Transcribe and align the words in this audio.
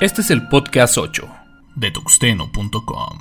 Este 0.00 0.20
es 0.20 0.30
el 0.30 0.46
podcast 0.48 0.98
8 0.98 1.28
de 1.74 1.90
tuxteno.com. 1.90 3.18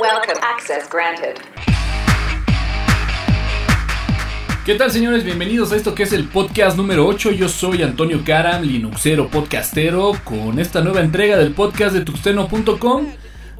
Welcome. 0.00 0.38
Access 0.42 0.88
granted. 0.88 1.38
¿Qué 4.70 4.76
tal 4.76 4.92
señores? 4.92 5.24
Bienvenidos 5.24 5.72
a 5.72 5.76
esto 5.76 5.96
que 5.96 6.04
es 6.04 6.12
el 6.12 6.28
podcast 6.28 6.76
número 6.76 7.04
8. 7.04 7.32
Yo 7.32 7.48
soy 7.48 7.82
Antonio 7.82 8.22
Karam, 8.24 8.62
Linuxero 8.62 9.26
podcastero, 9.26 10.12
con 10.22 10.60
esta 10.60 10.80
nueva 10.80 11.00
entrega 11.00 11.36
del 11.38 11.54
podcast 11.54 11.92
de 11.92 12.02
tuxteno.com. 12.02 13.08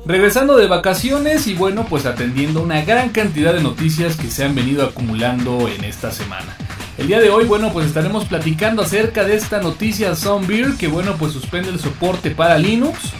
Regresando 0.07 0.57
de 0.57 0.69
vacaciones 0.69 1.49
y 1.49 1.55
bueno, 1.55 1.85
pues 1.91 2.07
atendiendo 2.07 2.63
una 2.63 2.83
gran 2.85 3.09
cantidad 3.09 3.53
de 3.53 3.61
noticias 3.61 4.15
que 4.15 4.31
se 4.31 4.45
han 4.45 4.55
venido 4.55 4.87
acumulando 4.87 5.67
en 5.67 5.83
esta 5.83 6.13
semana. 6.13 6.57
El 6.97 7.09
día 7.09 7.19
de 7.19 7.31
hoy, 7.31 7.45
bueno, 7.45 7.73
pues 7.73 7.87
estaremos 7.87 8.27
platicando 8.27 8.83
acerca 8.83 9.25
de 9.25 9.35
esta 9.35 9.61
noticia 9.61 10.15
Zombie 10.15 10.77
que 10.79 10.87
bueno, 10.87 11.17
pues 11.19 11.33
suspende 11.33 11.71
el 11.71 11.81
soporte 11.81 12.31
para 12.31 12.57
Linux. 12.57 13.11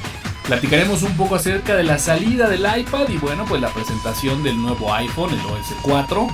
Platicaremos 0.47 1.03
un 1.03 1.17
poco 1.17 1.35
acerca 1.35 1.75
de 1.75 1.83
la 1.83 1.99
salida 1.99 2.49
del 2.49 2.61
iPad 2.61 3.09
y 3.09 3.17
bueno, 3.17 3.47
pues 3.49 3.61
la 3.61 3.75
presentación 3.75 4.45
del 4.45 4.57
nuevo 4.63 4.95
iPhone, 4.95 5.31
el 5.31 5.41
OS 5.41 5.75
4. 5.83 6.29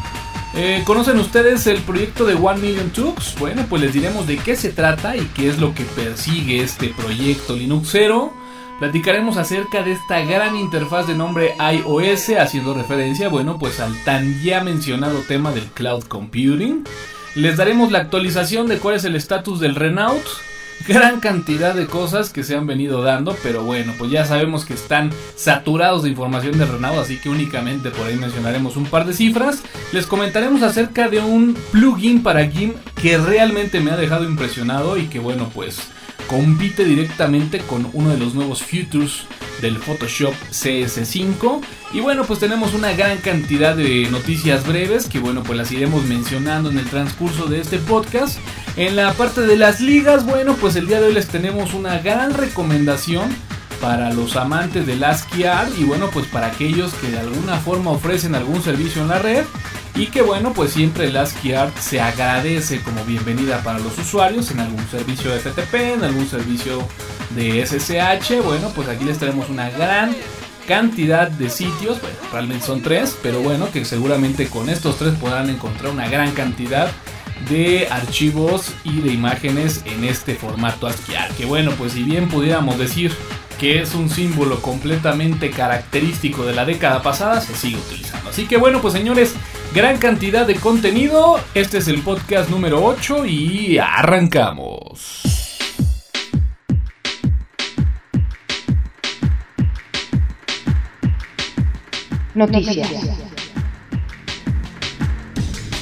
Eh, 0.59 0.83
¿Conocen 0.87 1.19
ustedes 1.19 1.66
el 1.66 1.83
proyecto 1.83 2.24
de 2.24 2.33
One 2.33 2.60
Million 2.60 2.88
Tux? 2.88 3.34
Bueno, 3.38 3.66
pues 3.69 3.83
les 3.83 3.92
diremos 3.92 4.27
de 4.27 4.38
qué 4.38 4.56
se 4.56 4.70
trata 4.70 5.14
y 5.14 5.27
qué 5.34 5.51
es 5.51 5.59
lo 5.59 5.74
que 5.74 5.84
persigue 5.84 6.62
este 6.62 6.88
proyecto 6.88 7.55
Linuxero. 7.55 8.33
Platicaremos 8.78 9.37
acerca 9.37 9.83
de 9.83 9.92
esta 9.92 10.20
gran 10.23 10.56
interfaz 10.56 11.06
de 11.06 11.14
nombre 11.14 11.55
iOS, 11.58 12.30
haciendo 12.39 12.72
referencia, 12.72 13.28
bueno, 13.28 13.58
pues 13.58 13.80
al 13.80 14.03
tan 14.05 14.42
ya 14.42 14.64
mencionado 14.64 15.19
tema 15.28 15.53
del 15.53 15.64
cloud 15.64 16.05
computing. 16.05 16.84
Les 17.34 17.58
daremos 17.58 17.92
la 17.92 17.98
actualización 17.98 18.67
de 18.67 18.78
cuál 18.78 18.95
es 18.95 19.05
el 19.05 19.14
estatus 19.14 19.61
del 19.61 19.75
Renault. 19.75 20.25
Gran 20.86 21.20
cantidad 21.20 21.74
de 21.74 21.86
cosas 21.86 22.30
que 22.30 22.44
se 22.44 22.55
han 22.55 22.66
venido 22.66 23.02
dando, 23.02 23.36
pero 23.42 23.64
bueno, 23.64 23.92
pues 23.98 24.10
ya 24.10 24.24
sabemos 24.24 24.64
que 24.64 24.74
están 24.74 25.10
saturados 25.34 26.02
de 26.05 26.10
información 26.10 26.58
de 26.58 26.66
Renault, 26.66 26.98
así 26.98 27.18
que 27.18 27.28
únicamente 27.28 27.91
por 27.91 28.06
ahí 28.06 28.16
mencionaremos 28.16 28.77
un 28.77 28.86
par 28.86 29.05
de 29.05 29.12
cifras. 29.12 29.62
Les 29.92 30.06
comentaremos 30.06 30.62
acerca 30.62 31.08
de 31.08 31.20
un 31.20 31.56
plugin 31.72 32.22
para 32.22 32.46
GIMP 32.46 32.77
que 33.00 33.18
realmente 33.18 33.80
me 33.80 33.91
ha 33.91 33.96
dejado 33.96 34.24
impresionado 34.24 34.96
y 34.96 35.06
que 35.06 35.18
bueno, 35.18 35.50
pues 35.52 35.88
compite 36.27 36.84
directamente 36.84 37.58
con 37.58 37.88
uno 37.92 38.10
de 38.10 38.19
los 38.19 38.34
nuevos 38.34 38.62
futures 38.62 39.24
del 39.60 39.78
Photoshop 39.78 40.34
CS5 40.50 41.60
y 41.92 42.00
bueno 42.00 42.24
pues 42.24 42.41
tenemos 42.41 42.74
una 42.74 42.92
gran 42.92 43.18
cantidad 43.18 43.74
de 43.74 44.08
noticias 44.10 44.66
breves 44.66 45.06
que 45.08 45.18
bueno 45.18 45.42
pues 45.42 45.56
las 45.56 45.72
iremos 45.72 46.05
mencionando 46.05 46.70
en 46.70 46.78
el 46.78 46.88
transcurso 46.88 47.46
de 47.46 47.60
este 47.60 47.78
podcast. 47.78 48.38
En 48.77 48.96
la 48.96 49.12
parte 49.14 49.42
de 49.42 49.56
las 49.56 49.80
ligas 49.80 50.27
bueno 50.27 50.55
pues 50.55 50.77
el 50.77 50.86
día 50.86 51.00
de 51.00 51.06
hoy 51.06 51.14
les 51.14 51.28
tenemos 51.28 51.74
una 51.74 51.98
gran 51.98 52.34
recomendación 52.34 53.34
para 53.80 54.12
los 54.12 54.36
amantes 54.36 54.86
del 54.86 55.05
ASCII 55.05 55.44
y 55.78 55.84
bueno 55.84 56.11
pues 56.12 56.27
para 56.27 56.48
aquellos 56.48 56.92
que 56.94 57.11
de 57.11 57.18
alguna 57.18 57.58
forma 57.58 57.90
ofrecen 57.90 58.34
algún 58.34 58.62
servicio 58.62 59.02
en 59.02 59.08
la 59.08 59.18
red 59.18 59.44
y 59.97 60.08
que 60.08 60.20
bueno 60.20 60.52
pues 60.52 60.72
siempre 60.72 61.06
el 61.06 61.16
ASCII 61.16 61.55
Art 61.55 61.77
se 61.78 62.00
agradece 62.00 62.80
como 62.83 63.05
bienvenida 63.05 63.62
para 63.62 63.78
los 63.78 63.98
usuarios 63.98 64.50
en 64.50 64.61
algún 64.61 64.86
servicio 64.89 65.33
de 65.33 65.41
FTP, 65.41 65.75
en 65.94 66.05
algún 66.05 66.28
servicio 66.28 66.86
de 67.30 67.64
SSH, 67.66 68.42
bueno 68.42 68.70
pues 68.74 68.89
aquí 68.89 69.05
les 69.05 69.19
traemos 69.19 69.48
una 69.48 69.70
gran 69.70 70.14
cantidad 70.69 71.28
de 71.30 71.48
sitios, 71.48 72.00
bueno 72.02 72.17
realmente 72.30 72.67
son 72.67 72.83
tres, 72.83 73.17
pero 73.22 73.41
bueno 73.41 73.70
que 73.72 73.84
seguramente 73.84 74.48
con 74.48 74.68
estos 74.68 74.98
tres 74.98 75.14
podrán 75.14 75.48
encontrar 75.48 75.92
una 75.92 76.08
gran 76.08 76.33
cantidad 76.33 76.90
de 77.48 77.89
archivos 77.90 78.73
y 78.84 79.01
de 79.01 79.13
imágenes 79.13 79.83
en 79.86 80.05
este 80.05 80.34
formato 80.34 80.86
ASCII 80.86 81.17
Art, 81.17 81.36
que 81.36 81.46
bueno 81.46 81.70
pues 81.73 81.92
si 81.92 82.02
bien 82.02 82.28
pudiéramos 82.28 82.78
decir 82.78 83.13
que 83.58 83.80
es 83.80 83.95
un 83.95 84.11
símbolo 84.11 84.61
completamente 84.61 85.51
característico 85.51 86.45
de 86.45 86.55
la 86.55 86.67
década 86.67 87.01
pasada, 87.01 87.40
se 87.40 87.55
sigue 87.55 87.77
utilizando. 87.77 88.28
Así 88.28 88.46
que 88.46 88.58
bueno, 88.58 88.83
pues 88.83 88.92
señores, 88.92 89.34
gran 89.77 89.98
cantidad 89.98 90.47
de 90.47 90.55
contenido. 90.55 91.39
Este 91.53 91.77
es 91.77 91.89
el 91.89 92.01
podcast 92.01 92.48
número 92.48 92.83
8 92.83 93.27
y 93.27 93.77
arrancamos. 93.77 95.20
Noticias. 102.35 102.91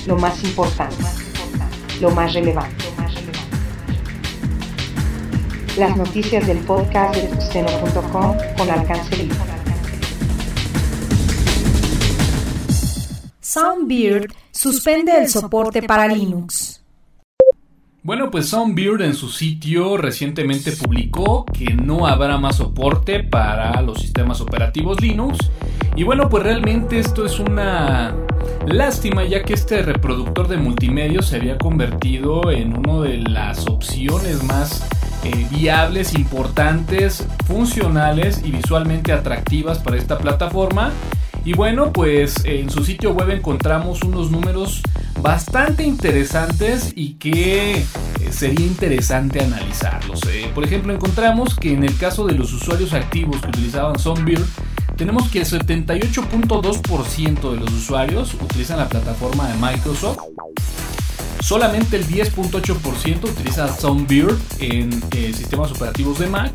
Lo 0.08 0.16
más 0.16 0.42
importante. 0.42 0.96
Lo 2.00 2.10
más 2.10 2.34
relevante. 2.34 2.84
Las 5.78 5.96
noticias 5.96 6.44
del 6.48 6.58
podcast 6.58 7.14
de 7.14 7.28
tuxteno.com 7.28 8.36
con 8.58 8.70
alcance 8.70 9.16
libre. 9.16 9.53
Soundbeard 13.54 14.32
suspende 14.50 15.16
el 15.16 15.28
soporte 15.28 15.80
para 15.80 16.08
Linux. 16.08 16.82
Bueno, 18.02 18.28
pues 18.28 18.48
Soundbeard 18.48 19.02
en 19.02 19.14
su 19.14 19.28
sitio 19.28 19.96
recientemente 19.96 20.72
publicó 20.72 21.44
que 21.44 21.66
no 21.72 22.08
habrá 22.08 22.36
más 22.36 22.56
soporte 22.56 23.22
para 23.22 23.80
los 23.80 24.00
sistemas 24.00 24.40
operativos 24.40 25.00
Linux. 25.00 25.38
Y 25.94 26.02
bueno, 26.02 26.28
pues 26.28 26.42
realmente 26.42 26.98
esto 26.98 27.24
es 27.24 27.38
una 27.38 28.16
lástima 28.66 29.22
ya 29.22 29.44
que 29.44 29.52
este 29.52 29.82
reproductor 29.82 30.48
de 30.48 30.56
multimedia 30.56 31.22
se 31.22 31.36
había 31.36 31.56
convertido 31.56 32.50
en 32.50 32.76
una 32.76 33.02
de 33.02 33.18
las 33.18 33.68
opciones 33.68 34.42
más 34.42 34.84
eh, 35.22 35.46
viables, 35.52 36.14
importantes, 36.14 37.24
funcionales 37.46 38.42
y 38.44 38.50
visualmente 38.50 39.12
atractivas 39.12 39.78
para 39.78 39.96
esta 39.96 40.18
plataforma. 40.18 40.90
Y 41.44 41.52
bueno, 41.52 41.92
pues 41.92 42.44
en 42.44 42.70
su 42.70 42.84
sitio 42.84 43.12
web 43.12 43.30
encontramos 43.30 44.02
unos 44.02 44.30
números 44.30 44.82
bastante 45.20 45.84
interesantes 45.84 46.92
y 46.96 47.14
que 47.14 47.80
eh, 47.80 47.86
sería 48.30 48.66
interesante 48.66 49.42
analizarlos. 49.42 50.20
Eh. 50.28 50.50
Por 50.54 50.64
ejemplo, 50.64 50.94
encontramos 50.94 51.54
que 51.54 51.72
en 51.72 51.84
el 51.84 51.96
caso 51.98 52.26
de 52.26 52.34
los 52.34 52.52
usuarios 52.52 52.94
activos 52.94 53.40
que 53.42 53.48
utilizaban 53.48 53.98
Zombie, 53.98 54.38
tenemos 54.96 55.30
que 55.30 55.40
el 55.40 55.46
78.2% 55.46 57.50
de 57.50 57.60
los 57.60 57.72
usuarios 57.72 58.34
utilizan 58.34 58.78
la 58.78 58.88
plataforma 58.88 59.48
de 59.48 59.54
Microsoft. 59.54 60.18
Solamente 61.44 61.98
el 61.98 62.06
10.8% 62.08 63.24
utiliza 63.24 63.68
Soundbeard 63.68 64.38
en 64.60 64.90
eh, 65.10 65.30
sistemas 65.36 65.70
operativos 65.72 66.18
de 66.18 66.26
Mac 66.26 66.52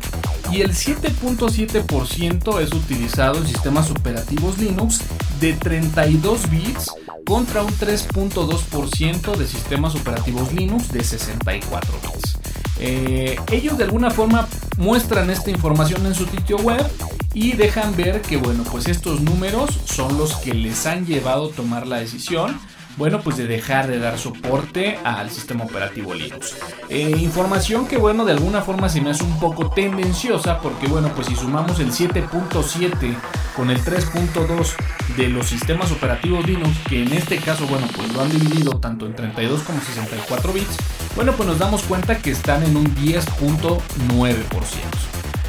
y 0.50 0.62
el 0.62 0.72
7.7% 0.72 2.60
es 2.60 2.72
utilizado 2.72 3.38
en 3.38 3.46
sistemas 3.46 3.88
operativos 3.92 4.58
Linux 4.58 5.02
de 5.38 5.52
32 5.52 6.50
bits 6.50 6.90
contra 7.24 7.62
un 7.62 7.70
3.2% 7.70 9.36
de 9.36 9.46
sistemas 9.46 9.94
operativos 9.94 10.52
Linux 10.52 10.90
de 10.90 11.04
64 11.04 11.92
bits. 12.02 12.38
Eh, 12.80 13.38
ellos 13.52 13.78
de 13.78 13.84
alguna 13.84 14.10
forma 14.10 14.48
muestran 14.76 15.30
esta 15.30 15.52
información 15.52 16.04
en 16.04 16.16
su 16.16 16.26
sitio 16.26 16.56
web 16.56 16.84
y 17.32 17.52
dejan 17.52 17.94
ver 17.94 18.22
que 18.22 18.38
bueno 18.38 18.64
pues 18.64 18.88
estos 18.88 19.20
números 19.20 19.78
son 19.84 20.18
los 20.18 20.34
que 20.38 20.52
les 20.52 20.84
han 20.86 21.06
llevado 21.06 21.50
a 21.50 21.52
tomar 21.52 21.86
la 21.86 21.98
decisión 21.98 22.58
bueno, 22.96 23.20
pues 23.20 23.36
de 23.36 23.46
dejar 23.46 23.88
de 23.88 23.98
dar 23.98 24.18
soporte 24.18 24.98
al 25.04 25.30
sistema 25.30 25.64
operativo 25.64 26.14
Linux. 26.14 26.56
Eh, 26.88 27.16
información 27.20 27.86
que, 27.86 27.96
bueno, 27.96 28.24
de 28.24 28.32
alguna 28.32 28.62
forma 28.62 28.88
se 28.88 29.00
me 29.00 29.10
hace 29.10 29.24
un 29.24 29.38
poco 29.38 29.70
tendenciosa 29.70 30.60
porque, 30.60 30.86
bueno, 30.86 31.10
pues 31.14 31.28
si 31.28 31.36
sumamos 31.36 31.80
el 31.80 31.92
7.7 31.92 33.16
con 33.56 33.70
el 33.70 33.82
3.2 33.82 34.74
de 35.16 35.28
los 35.28 35.46
sistemas 35.46 35.90
operativos 35.92 36.46
Linux, 36.46 36.76
que 36.88 37.02
en 37.02 37.12
este 37.12 37.38
caso, 37.38 37.66
bueno, 37.66 37.86
pues 37.94 38.12
lo 38.12 38.22
han 38.22 38.30
dividido 38.30 38.78
tanto 38.78 39.06
en 39.06 39.14
32 39.14 39.62
como 39.62 39.80
64 39.80 40.52
bits, 40.52 40.76
bueno, 41.16 41.32
pues 41.32 41.48
nos 41.48 41.58
damos 41.58 41.82
cuenta 41.82 42.18
que 42.18 42.30
están 42.30 42.62
en 42.62 42.76
un 42.76 42.94
10.9%. 42.96 43.80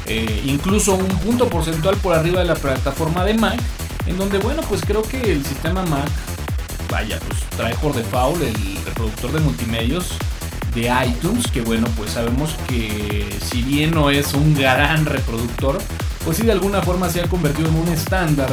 Eh, 0.06 0.42
incluso 0.46 0.94
un 0.94 1.06
punto 1.06 1.48
porcentual 1.48 1.96
por 1.96 2.14
arriba 2.14 2.40
de 2.40 2.46
la 2.46 2.54
plataforma 2.54 3.24
de 3.24 3.34
Mac, 3.34 3.60
en 4.06 4.18
donde, 4.18 4.38
bueno, 4.38 4.62
pues 4.68 4.82
creo 4.84 5.02
que 5.02 5.32
el 5.32 5.44
sistema 5.44 5.84
Mac 5.84 6.10
vaya, 6.92 7.18
pues 7.26 7.40
trae 7.56 7.74
por 7.76 7.94
default 7.94 8.42
el 8.42 8.84
reproductor 8.84 9.32
de 9.32 9.40
multimedios 9.40 10.10
de 10.74 10.92
iTunes, 11.06 11.50
que 11.50 11.62
bueno, 11.62 11.88
pues 11.96 12.12
sabemos 12.12 12.54
que 12.68 13.26
si 13.40 13.62
bien 13.62 13.92
no 13.92 14.10
es 14.10 14.34
un 14.34 14.54
gran 14.54 15.06
reproductor, 15.06 15.80
pues 16.22 16.36
sí 16.36 16.42
de 16.44 16.52
alguna 16.52 16.82
forma 16.82 17.08
se 17.08 17.22
ha 17.22 17.28
convertido 17.28 17.70
en 17.70 17.76
un 17.76 17.88
estándar 17.88 18.50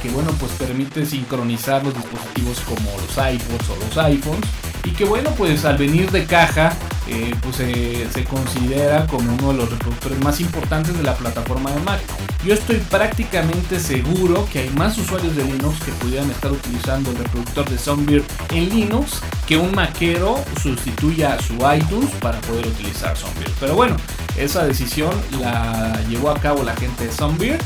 que 0.00 0.08
bueno, 0.10 0.30
pues 0.38 0.52
permite 0.52 1.04
sincronizar 1.04 1.82
los 1.82 1.92
dispositivos 1.92 2.60
como 2.60 2.90
los 2.92 3.10
iPods 3.10 3.70
o 3.70 3.76
los 3.84 3.98
iPhones 3.98 4.48
y 4.84 4.90
que 4.90 5.04
bueno, 5.04 5.30
pues 5.36 5.64
al 5.64 5.76
venir 5.76 6.10
de 6.10 6.24
caja 6.24 6.72
eh, 7.06 7.34
pues 7.42 7.56
se 7.56 8.24
considera 8.24 9.06
como 9.06 9.32
uno 9.34 9.52
de 9.52 9.58
los 9.58 9.70
reproductores 9.70 10.20
más 10.20 10.40
importantes 10.40 10.96
de 10.96 11.02
la 11.02 11.14
plataforma 11.16 11.70
de 11.72 11.80
Mac. 11.80 12.00
Yo 12.44 12.54
estoy 12.54 12.76
prácticamente 12.76 13.80
seguro 13.80 14.46
que 14.52 14.60
hay 14.60 14.70
más 14.70 14.96
usuarios 14.96 15.34
de 15.34 15.44
Linux 15.44 15.80
que 15.80 15.92
pudieran 15.92 16.30
estar 16.30 16.52
utilizando 16.52 17.10
el 17.10 17.18
reproductor 17.18 17.68
de 17.68 17.78
Songbird 17.78 18.24
en 18.50 18.68
Linux 18.68 19.20
que 19.46 19.56
un 19.56 19.74
maquero 19.74 20.42
sustituya 20.62 21.36
su 21.40 21.54
iTunes 21.54 22.10
para 22.20 22.40
poder 22.42 22.66
utilizar 22.68 23.16
Songbird. 23.16 23.50
Pero 23.58 23.74
bueno, 23.74 23.96
esa 24.36 24.64
decisión 24.64 25.10
la 25.40 26.00
llevó 26.08 26.30
a 26.30 26.38
cabo 26.38 26.62
la 26.62 26.76
gente 26.76 27.06
de 27.06 27.12
Songbird 27.12 27.60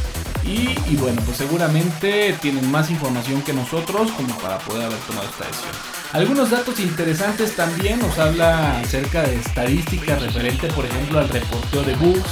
y, 0.46 0.96
bueno, 0.96 1.22
pues 1.25 1.38
seguramente 1.38 2.37
tienen 2.40 2.70
más 2.70 2.90
información 2.90 3.40
que 3.43 3.52
nosotros 3.52 4.10
como 4.12 4.37
para 4.38 4.58
poder 4.58 4.84
haber 4.87 4.99
tomado 4.99 5.28
esta 5.28 5.46
decisión. 5.46 5.94
Algunos 6.14 6.50
datos 6.50 6.78
interesantes 6.78 7.56
también 7.56 7.99
nos 7.99 8.20
habla 8.20 8.78
acerca 8.78 9.22
de 9.22 9.34
estadísticas 9.34 10.22
referente, 10.22 10.69
por 10.69 10.84
ejemplo, 10.87 11.19
al 11.19 11.28
reporteo 11.28 11.82
de 11.82 11.96
bugs. 11.96 12.31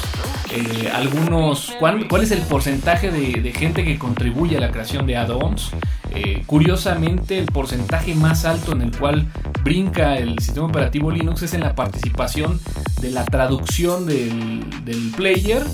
Eh, 0.53 0.89
algunos, 0.95 1.73
¿cuál, 1.81 2.23
es 2.23 2.31
el 2.31 2.43
porcentaje 2.43 3.11
de, 3.11 3.53
gente 3.53 3.85
que 3.85 3.99
contribuye 3.99 4.57
a 4.57 4.61
la 4.61 4.71
creación 4.71 5.05
de 5.05 5.17
add-ons? 5.17 5.73
Eh, 6.15 6.45
curiosamente, 6.47 7.37
el 7.37 7.47
porcentaje 7.47 8.15
más 8.15 8.45
alto 8.45 8.71
en 8.71 8.83
el 8.83 8.97
cual 8.97 9.27
brinca 9.65 10.17
el 10.17 10.39
sistema 10.39 10.67
operativo 10.67 11.11
Linux 11.11 11.43
es 11.43 11.53
en 11.55 11.63
la 11.63 11.75
participación 11.75 12.61
de 13.01 13.11
la 13.11 13.25
traducción 13.25 14.07
del, 14.07 14.63
del 14.85 15.11
player 15.17 15.65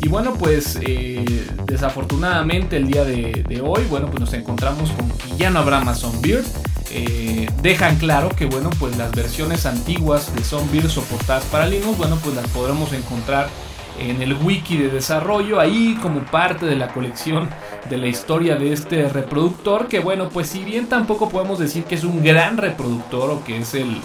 y 0.00 0.08
bueno, 0.08 0.34
pues 0.34 0.78
eh, 0.80 1.24
desafortunadamente 1.66 2.76
el 2.76 2.86
día 2.86 3.04
de, 3.04 3.62
hoy, 3.64 3.82
bueno, 3.90 4.06
pues 4.06 4.20
nos 4.20 4.32
encontramos 4.32 4.90
con 4.92 5.08
que 5.10 5.36
ya 5.36 5.50
no 5.50 5.58
habrá 5.58 5.80
más 5.80 6.00
Zombie 6.00 6.38
eh, 6.90 7.48
dejan 7.62 7.96
claro 7.96 8.30
que 8.30 8.46
bueno, 8.46 8.70
pues 8.78 8.96
las 8.96 9.12
versiones 9.12 9.66
antiguas 9.66 10.34
de 10.34 10.42
Zombie 10.42 10.82
soportadas 10.88 11.44
para 11.44 11.66
Linux, 11.66 11.98
bueno, 11.98 12.18
pues 12.22 12.34
las 12.34 12.46
podremos 12.48 12.92
encontrar 12.92 13.48
en 13.98 14.22
el 14.22 14.34
wiki 14.34 14.76
de 14.76 14.88
desarrollo, 14.88 15.60
ahí 15.60 15.98
como 16.00 16.20
parte 16.20 16.66
de 16.66 16.76
la 16.76 16.88
colección 16.88 17.50
de 17.90 17.98
la 17.98 18.06
historia 18.06 18.56
de 18.56 18.72
este 18.72 19.08
reproductor, 19.08 19.88
que 19.88 19.98
bueno, 19.98 20.28
pues 20.28 20.48
si 20.48 20.64
bien 20.64 20.86
tampoco 20.88 21.28
podemos 21.28 21.58
decir 21.58 21.84
que 21.84 21.96
es 21.96 22.04
un 22.04 22.22
gran 22.22 22.56
reproductor 22.56 23.30
o 23.30 23.44
que 23.44 23.58
es 23.58 23.74
el 23.74 24.00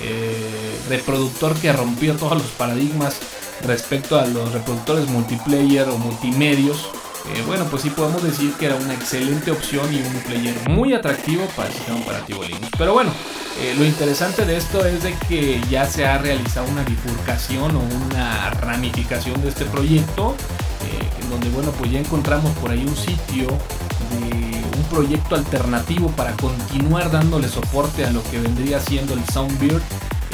eh, 0.00 0.80
reproductor 0.88 1.54
que 1.56 1.72
rompió 1.72 2.14
todos 2.14 2.38
los 2.38 2.50
paradigmas 2.52 3.20
respecto 3.64 4.18
a 4.18 4.26
los 4.26 4.52
reproductores 4.52 5.08
multiplayer 5.08 5.88
o 5.88 5.98
multimedios, 5.98 6.88
eh, 7.32 7.42
bueno, 7.46 7.64
pues 7.70 7.82
sí 7.82 7.90
podemos 7.90 8.22
decir 8.22 8.52
que 8.54 8.66
era 8.66 8.74
una 8.76 8.92
excelente 8.92 9.50
opción 9.50 9.92
y 9.92 9.96
un 9.96 10.14
player 10.26 10.68
muy 10.68 10.92
atractivo 10.92 11.46
para 11.56 11.68
el 11.68 11.74
sistema 11.74 11.98
operativo 11.98 12.42
Linux. 12.42 12.68
Pero 12.76 12.92
bueno, 12.92 13.12
eh, 13.60 13.74
lo 13.78 13.84
interesante 13.84 14.44
de 14.44 14.56
esto 14.56 14.84
es 14.84 15.02
de 15.02 15.14
que 15.26 15.60
ya 15.70 15.86
se 15.86 16.04
ha 16.04 16.18
realizado 16.18 16.68
una 16.70 16.82
bifurcación 16.82 17.74
o 17.76 17.80
una 17.80 18.50
ramificación 18.50 19.40
de 19.40 19.48
este 19.48 19.64
proyecto, 19.64 20.34
eh, 20.82 21.28
donde 21.30 21.48
bueno, 21.48 21.70
pues 21.78 21.90
ya 21.90 22.00
encontramos 22.00 22.52
por 22.58 22.70
ahí 22.70 22.84
un 22.84 22.96
sitio 22.96 23.46
de 23.46 24.62
un 24.76 24.84
proyecto 24.90 25.34
alternativo 25.34 26.08
para 26.10 26.32
continuar 26.32 27.10
dándole 27.10 27.48
soporte 27.48 28.04
a 28.04 28.10
lo 28.10 28.22
que 28.24 28.38
vendría 28.38 28.80
siendo 28.80 29.14
el 29.14 29.24
Soundbeard 29.32 29.82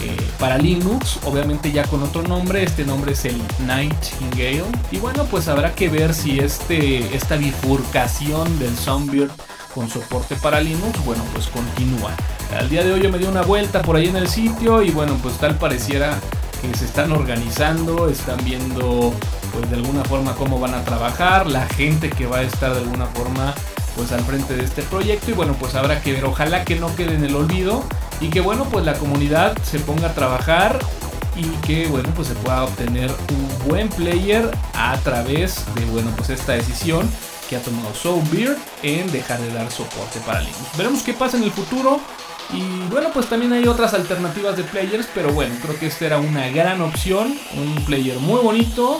eh, 0.02 0.16
para 0.38 0.58
Linux, 0.58 1.18
obviamente 1.24 1.72
ya 1.72 1.84
con 1.84 2.02
otro 2.02 2.22
nombre, 2.22 2.62
este 2.62 2.84
nombre 2.84 3.12
es 3.12 3.24
el 3.24 3.40
Nightingale. 3.66 4.64
Y 4.90 4.98
bueno, 4.98 5.24
pues 5.30 5.48
habrá 5.48 5.74
que 5.74 5.88
ver 5.88 6.14
si 6.14 6.38
este, 6.38 7.14
esta 7.14 7.36
bifurcación 7.36 8.58
del 8.58 8.76
Soundbeard 8.76 9.30
con 9.74 9.88
soporte 9.88 10.36
para 10.36 10.60
Linux, 10.60 11.04
bueno, 11.04 11.22
pues 11.32 11.46
continúa. 11.48 12.12
Al 12.58 12.68
día 12.68 12.82
de 12.82 12.92
hoy 12.92 13.02
yo 13.02 13.10
me 13.10 13.18
di 13.18 13.24
una 13.24 13.42
vuelta 13.42 13.82
por 13.82 13.96
ahí 13.96 14.08
en 14.08 14.16
el 14.16 14.28
sitio 14.28 14.82
y 14.82 14.90
bueno, 14.90 15.16
pues 15.22 15.36
tal 15.36 15.56
pareciera 15.56 16.18
que 16.60 16.76
se 16.76 16.84
están 16.84 17.12
organizando, 17.12 18.08
están 18.08 18.42
viendo 18.44 19.12
pues 19.52 19.70
de 19.70 19.76
alguna 19.76 20.04
forma 20.04 20.34
cómo 20.34 20.58
van 20.58 20.74
a 20.74 20.84
trabajar, 20.84 21.46
la 21.46 21.66
gente 21.68 22.10
que 22.10 22.26
va 22.26 22.38
a 22.38 22.42
estar 22.42 22.72
de 22.72 22.80
alguna 22.80 23.06
forma 23.06 23.54
pues 23.96 24.12
al 24.12 24.20
frente 24.20 24.56
de 24.56 24.64
este 24.64 24.82
proyecto 24.82 25.30
y 25.30 25.34
bueno, 25.34 25.54
pues 25.58 25.74
habrá 25.74 26.00
que 26.00 26.12
ver, 26.12 26.24
ojalá 26.24 26.64
que 26.64 26.76
no 26.76 26.94
quede 26.94 27.14
en 27.14 27.24
el 27.24 27.34
olvido 27.34 27.84
y 28.20 28.28
que 28.28 28.40
bueno 28.40 28.64
pues 28.70 28.84
la 28.84 28.94
comunidad 28.94 29.56
se 29.62 29.78
ponga 29.78 30.08
a 30.08 30.14
trabajar 30.14 30.78
y 31.36 31.44
que 31.66 31.86
bueno 31.88 32.10
pues 32.14 32.28
se 32.28 32.34
pueda 32.34 32.64
obtener 32.64 33.10
un 33.10 33.68
buen 33.68 33.88
player 33.88 34.50
a 34.74 34.96
través 34.98 35.64
de 35.74 35.84
bueno 35.86 36.10
pues 36.16 36.30
esta 36.30 36.52
decisión 36.52 37.08
que 37.50 37.56
ha 37.56 37.60
tomado 37.60 37.92
Soulbeard 37.92 38.56
en 38.84 39.10
dejar 39.10 39.40
de 39.40 39.52
dar 39.52 39.68
soporte 39.72 40.20
para 40.20 40.38
Linux. 40.38 40.76
Veremos 40.78 41.02
qué 41.02 41.12
pasa 41.12 41.36
en 41.36 41.42
el 41.42 41.50
futuro. 41.50 42.00
Y 42.52 42.62
bueno, 42.90 43.10
pues 43.12 43.26
también 43.28 43.52
hay 43.52 43.66
otras 43.66 43.92
alternativas 43.92 44.56
de 44.56 44.62
players, 44.62 45.08
pero 45.12 45.32
bueno, 45.32 45.54
creo 45.60 45.78
que 45.78 45.86
esta 45.86 46.06
era 46.06 46.18
una 46.18 46.48
gran 46.48 46.80
opción, 46.80 47.36
un 47.56 47.84
player 47.84 48.18
muy 48.18 48.40
bonito, 48.40 48.98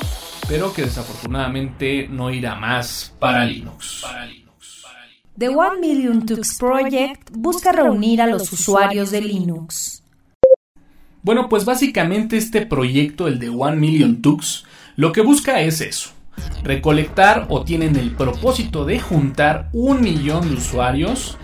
pero 0.48 0.72
que 0.72 0.82
desafortunadamente 0.82 2.08
no 2.08 2.30
irá 2.30 2.56
más 2.56 3.14
para 3.20 3.44
Linux. 3.44 4.00
Para 4.02 4.26
Linux. 4.26 4.49
The 5.38 5.48
One 5.48 5.80
Million 5.80 6.26
Tux 6.26 6.58
Project 6.58 7.30
busca 7.32 7.72
reunir 7.72 8.20
a 8.20 8.26
los 8.26 8.52
usuarios 8.52 9.10
de 9.10 9.20
Linux. 9.20 10.02
Bueno, 11.22 11.48
pues 11.48 11.64
básicamente 11.64 12.36
este 12.36 12.66
proyecto, 12.66 13.28
el 13.28 13.38
de 13.38 13.48
One 13.48 13.76
Million 13.76 14.20
Tux, 14.22 14.64
lo 14.96 15.12
que 15.12 15.20
busca 15.20 15.60
es 15.60 15.80
eso. 15.80 16.10
Recolectar 16.62 17.46
o 17.48 17.62
tienen 17.62 17.96
el 17.96 18.10
propósito 18.10 18.84
de 18.84 18.98
juntar 18.98 19.70
un 19.72 20.00
millón 20.02 20.48
de 20.48 20.56
usuarios 20.56 21.38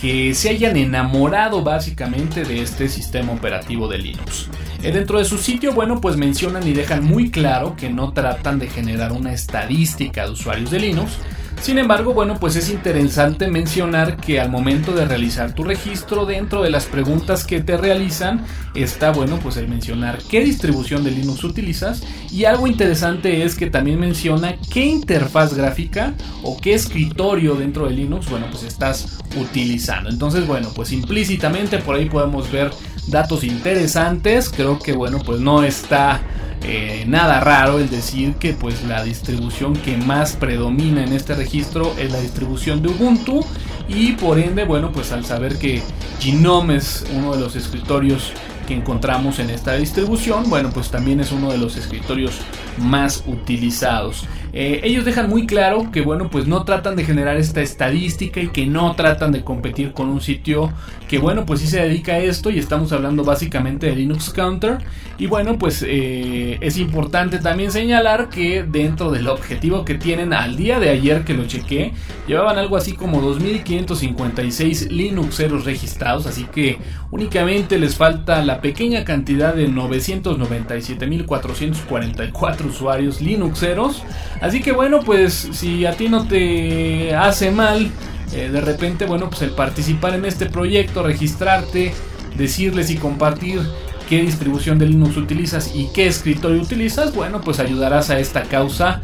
que 0.00 0.32
se 0.34 0.50
hayan 0.50 0.76
enamorado 0.76 1.62
básicamente 1.62 2.44
de 2.44 2.62
este 2.62 2.88
sistema 2.88 3.32
operativo 3.32 3.88
de 3.88 3.98
Linux. 3.98 4.48
Eh, 4.82 4.92
dentro 4.92 5.18
de 5.18 5.24
su 5.24 5.38
sitio, 5.38 5.72
bueno, 5.72 6.00
pues 6.00 6.16
mencionan 6.16 6.66
y 6.66 6.72
dejan 6.72 7.04
muy 7.04 7.30
claro 7.30 7.74
que 7.76 7.90
no 7.90 8.12
tratan 8.12 8.60
de 8.60 8.68
generar 8.68 9.12
una 9.12 9.32
estadística 9.32 10.24
de 10.24 10.32
usuarios 10.32 10.70
de 10.70 10.78
Linux, 10.78 11.18
sin 11.60 11.78
embargo, 11.78 12.14
bueno, 12.14 12.38
pues 12.38 12.56
es 12.56 12.70
interesante 12.70 13.48
mencionar 13.48 14.16
que 14.16 14.40
al 14.40 14.50
momento 14.50 14.92
de 14.92 15.04
realizar 15.04 15.54
tu 15.54 15.64
registro, 15.64 16.26
dentro 16.26 16.62
de 16.62 16.70
las 16.70 16.86
preguntas 16.86 17.44
que 17.44 17.60
te 17.60 17.76
realizan, 17.76 18.44
está, 18.74 19.10
bueno, 19.10 19.38
pues 19.42 19.56
el 19.56 19.68
mencionar 19.68 20.18
qué 20.30 20.40
distribución 20.40 21.04
de 21.04 21.10
Linux 21.10 21.44
utilizas 21.44 22.02
y 22.30 22.44
algo 22.44 22.66
interesante 22.66 23.44
es 23.44 23.54
que 23.54 23.70
también 23.70 24.00
menciona 24.00 24.54
qué 24.72 24.84
interfaz 24.84 25.54
gráfica 25.54 26.14
o 26.42 26.56
qué 26.56 26.74
escritorio 26.74 27.54
dentro 27.54 27.86
de 27.86 27.94
Linux, 27.94 28.28
bueno, 28.30 28.46
pues 28.50 28.62
estás 28.62 29.18
utilizando. 29.36 30.10
Entonces, 30.10 30.46
bueno, 30.46 30.70
pues 30.74 30.92
implícitamente 30.92 31.78
por 31.78 31.96
ahí 31.96 32.06
podemos 32.06 32.50
ver 32.50 32.70
datos 33.10 33.44
interesantes. 33.44 34.48
Creo 34.48 34.78
que, 34.78 34.92
bueno, 34.92 35.18
pues 35.24 35.40
no 35.40 35.62
está 35.62 36.20
eh, 36.62 37.04
nada 37.06 37.40
raro 37.40 37.78
el 37.78 37.88
decir 37.88 38.34
que 38.34 38.52
pues 38.52 38.82
la 38.84 39.04
distribución 39.04 39.74
que 39.74 39.96
más 39.96 40.34
predomina 40.34 41.04
en 41.04 41.12
este 41.12 41.34
registro 41.34 41.94
es 41.98 42.10
la 42.10 42.20
distribución 42.20 42.82
de 42.82 42.88
Ubuntu 42.88 43.44
y 43.88 44.12
por 44.12 44.38
ende 44.38 44.64
bueno 44.64 44.90
pues 44.90 45.12
al 45.12 45.24
saber 45.24 45.56
que 45.58 45.82
Gnome 46.20 46.76
es 46.76 47.06
uno 47.14 47.32
de 47.32 47.40
los 47.40 47.54
escritorios 47.54 48.32
que 48.66 48.74
encontramos 48.74 49.38
en 49.38 49.50
esta 49.50 49.74
distribución 49.74 50.50
bueno 50.50 50.70
pues 50.70 50.90
también 50.90 51.20
es 51.20 51.30
uno 51.30 51.52
de 51.52 51.58
los 51.58 51.76
escritorios 51.76 52.40
más 52.78 53.22
utilizados 53.26 54.24
eh, 54.52 54.80
ellos 54.84 55.04
dejan 55.04 55.28
muy 55.28 55.46
claro 55.46 55.90
que 55.92 56.00
bueno 56.00 56.30
pues 56.30 56.46
no 56.46 56.64
tratan 56.64 56.96
de 56.96 57.04
generar 57.04 57.36
esta 57.36 57.60
estadística 57.60 58.40
y 58.40 58.48
que 58.48 58.64
no 58.66 58.94
tratan 58.94 59.30
de 59.30 59.44
competir 59.44 59.92
con 59.92 60.08
un 60.08 60.22
sitio 60.22 60.72
que 61.06 61.18
bueno 61.18 61.44
pues 61.44 61.60
sí 61.60 61.66
se 61.66 61.82
dedica 61.82 62.12
a 62.12 62.18
esto 62.18 62.48
y 62.50 62.58
estamos 62.58 62.92
hablando 62.92 63.24
básicamente 63.24 63.86
de 63.86 63.96
Linux 63.96 64.30
Counter. 64.30 64.78
Y 65.18 65.26
bueno 65.26 65.58
pues 65.58 65.84
eh, 65.86 66.56
es 66.60 66.78
importante 66.78 67.38
también 67.38 67.72
señalar 67.72 68.30
que 68.30 68.62
dentro 68.62 69.10
del 69.10 69.28
objetivo 69.28 69.84
que 69.84 69.94
tienen 69.94 70.32
al 70.32 70.56
día 70.56 70.80
de 70.80 70.88
ayer 70.90 71.24
que 71.24 71.34
lo 71.34 71.46
chequé 71.46 71.92
llevaban 72.26 72.58
algo 72.58 72.76
así 72.76 72.92
como 72.92 73.20
2556 73.20 74.92
Linuxeros 74.92 75.64
registrados 75.64 76.26
así 76.26 76.44
que 76.44 76.78
únicamente 77.10 77.78
les 77.78 77.96
falta 77.96 78.44
la 78.44 78.60
pequeña 78.60 79.04
cantidad 79.04 79.54
de 79.54 79.68
997.444 79.68 82.66
usuarios 82.66 83.20
Linuxeros 83.20 84.04
Así 84.40 84.60
que 84.60 84.72
bueno, 84.72 85.00
pues 85.00 85.48
si 85.52 85.84
a 85.86 85.96
ti 85.96 86.08
no 86.08 86.26
te 86.26 87.14
hace 87.14 87.50
mal, 87.50 87.90
eh, 88.32 88.48
de 88.50 88.60
repente, 88.60 89.06
bueno, 89.06 89.30
pues 89.30 89.42
el 89.42 89.50
participar 89.50 90.14
en 90.14 90.24
este 90.24 90.46
proyecto, 90.46 91.02
registrarte, 91.02 91.92
decirles 92.36 92.90
y 92.90 92.96
compartir 92.96 93.60
qué 94.08 94.22
distribución 94.22 94.78
de 94.78 94.86
Linux 94.86 95.16
utilizas 95.16 95.74
y 95.74 95.88
qué 95.92 96.06
escritorio 96.06 96.62
utilizas, 96.62 97.14
bueno, 97.14 97.40
pues 97.40 97.58
ayudarás 97.58 98.10
a 98.10 98.18
esta 98.18 98.42
causa 98.42 99.02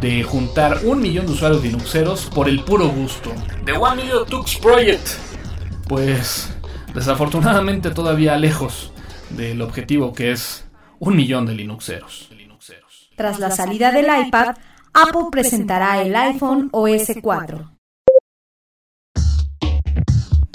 de 0.00 0.22
juntar 0.22 0.80
un 0.84 1.00
millón 1.00 1.26
de 1.26 1.32
usuarios 1.32 1.62
Linuxeros 1.62 2.26
por 2.26 2.48
el 2.48 2.64
puro 2.64 2.88
gusto. 2.88 3.32
The 3.64 3.72
One 3.72 4.02
Million 4.02 4.26
Tux 4.26 4.56
Project, 4.56 5.06
pues 5.88 6.50
desafortunadamente 6.94 7.90
todavía 7.90 8.36
lejos 8.36 8.92
del 9.30 9.62
objetivo 9.62 10.12
que 10.12 10.32
es 10.32 10.64
un 10.98 11.16
millón 11.16 11.46
de 11.46 11.54
Linuxeros. 11.54 12.30
Tras 13.16 13.38
la 13.38 13.50
salida 13.50 13.92
del 13.92 14.06
iPad, 14.26 14.56
Apple 14.98 15.26
presentará 15.30 16.00
el 16.00 16.16
iPhone 16.16 16.70
OS 16.72 17.12
4. 17.20 17.70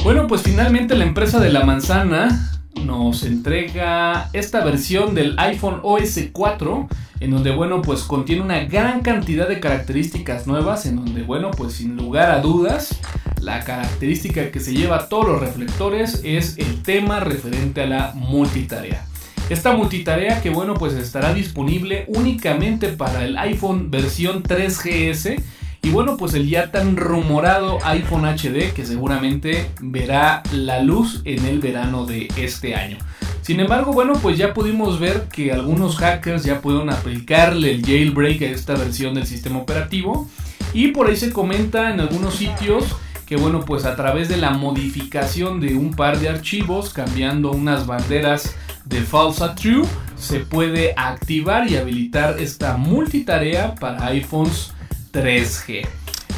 Bueno, 0.04 0.26
pues 0.26 0.42
finalmente 0.42 0.96
la 0.96 1.06
empresa 1.06 1.40
de 1.40 1.52
la 1.52 1.64
manzana 1.64 2.50
nos 2.84 3.22
entrega 3.22 4.32
esta 4.34 4.66
versión 4.66 5.14
del 5.14 5.36
iPhone 5.38 5.82
OS 5.84 6.20
4 6.32 6.88
en 7.20 7.30
donde 7.30 7.52
bueno 7.52 7.84
pues 7.84 8.02
contiene 8.02 8.42
una 8.42 8.64
gran 8.64 9.02
cantidad 9.02 9.48
de 9.48 9.60
características 9.60 10.48
nuevas 10.48 10.88
en 10.88 10.96
donde 10.96 11.22
bueno 11.22 11.52
pues 11.52 11.74
sin 11.74 11.96
lugar 11.96 12.32
a 12.32 12.42
dudas 12.42 13.00
la 13.42 13.64
característica 13.64 14.50
que 14.50 14.60
se 14.60 14.74
lleva 14.74 14.96
a 14.96 15.08
todos 15.08 15.28
los 15.28 15.40
reflectores 15.40 16.22
es 16.24 16.58
el 16.58 16.82
tema 16.82 17.20
referente 17.20 17.84
a 17.84 17.86
la 17.86 18.14
multitarea. 18.16 19.06
Esta 19.52 19.74
multitarea 19.74 20.42
que 20.42 20.50
bueno 20.50 20.76
pues 20.76 20.94
estará 20.94 21.34
disponible 21.34 22.06
únicamente 22.08 22.88
para 22.88 23.26
el 23.26 23.38
iPhone 23.38 23.92
versión 23.92 24.44
3GS 24.44 25.44
y 25.82 25.90
bueno 25.90 26.16
pues 26.16 26.34
el 26.36 26.50
ya 26.50 26.72
tan 26.72 26.96
rumorado 26.96 27.78
iPhone 27.84 28.24
HD 28.24 28.72
que 28.74 28.86
seguramente 28.86 29.70
verá 29.82 30.42
la 30.54 30.82
luz 30.82 31.22
en 31.26 31.46
el 31.46 31.60
verano 31.60 32.06
de 32.06 32.30
este 32.38 32.76
año. 32.76 32.98
Sin 33.42 33.60
embargo, 33.60 33.92
bueno, 33.92 34.14
pues 34.22 34.38
ya 34.38 34.54
pudimos 34.54 35.02
ver 35.02 35.24
que 35.24 35.52
algunos 35.52 35.98
hackers 35.98 36.46
ya 36.46 36.62
pudieron 36.62 36.90
aplicarle 36.90 37.72
el 37.72 37.86
jailbreak 37.86 38.44
a 38.44 38.46
esta 38.46 38.76
versión 38.76 39.16
del 39.16 39.28
sistema 39.28 39.60
operativo 39.60 40.30
y 40.74 40.94
por 40.94 41.10
ahí 41.10 41.18
se 41.18 41.34
comenta 41.34 41.94
en 41.94 42.00
algunos 42.00 42.36
sitios 42.36 42.86
que 43.32 43.38
bueno, 43.38 43.62
pues 43.62 43.86
a 43.86 43.96
través 43.96 44.28
de 44.28 44.36
la 44.36 44.50
modificación 44.50 45.62
de 45.62 45.74
un 45.74 45.94
par 45.94 46.20
de 46.20 46.28
archivos, 46.28 46.94
cambiando 46.94 47.52
unas 47.52 47.88
banderas 47.88 48.58
de 48.84 49.00
false 49.04 49.42
a 49.42 49.56
true, 49.56 49.86
se 50.18 50.42
puede 50.42 50.94
activar 50.98 51.72
y 51.72 51.78
habilitar 51.78 52.42
esta 52.42 52.76
multitarea 52.76 53.74
para 53.76 54.08
iPhones 54.08 54.74
3G. 55.14 55.88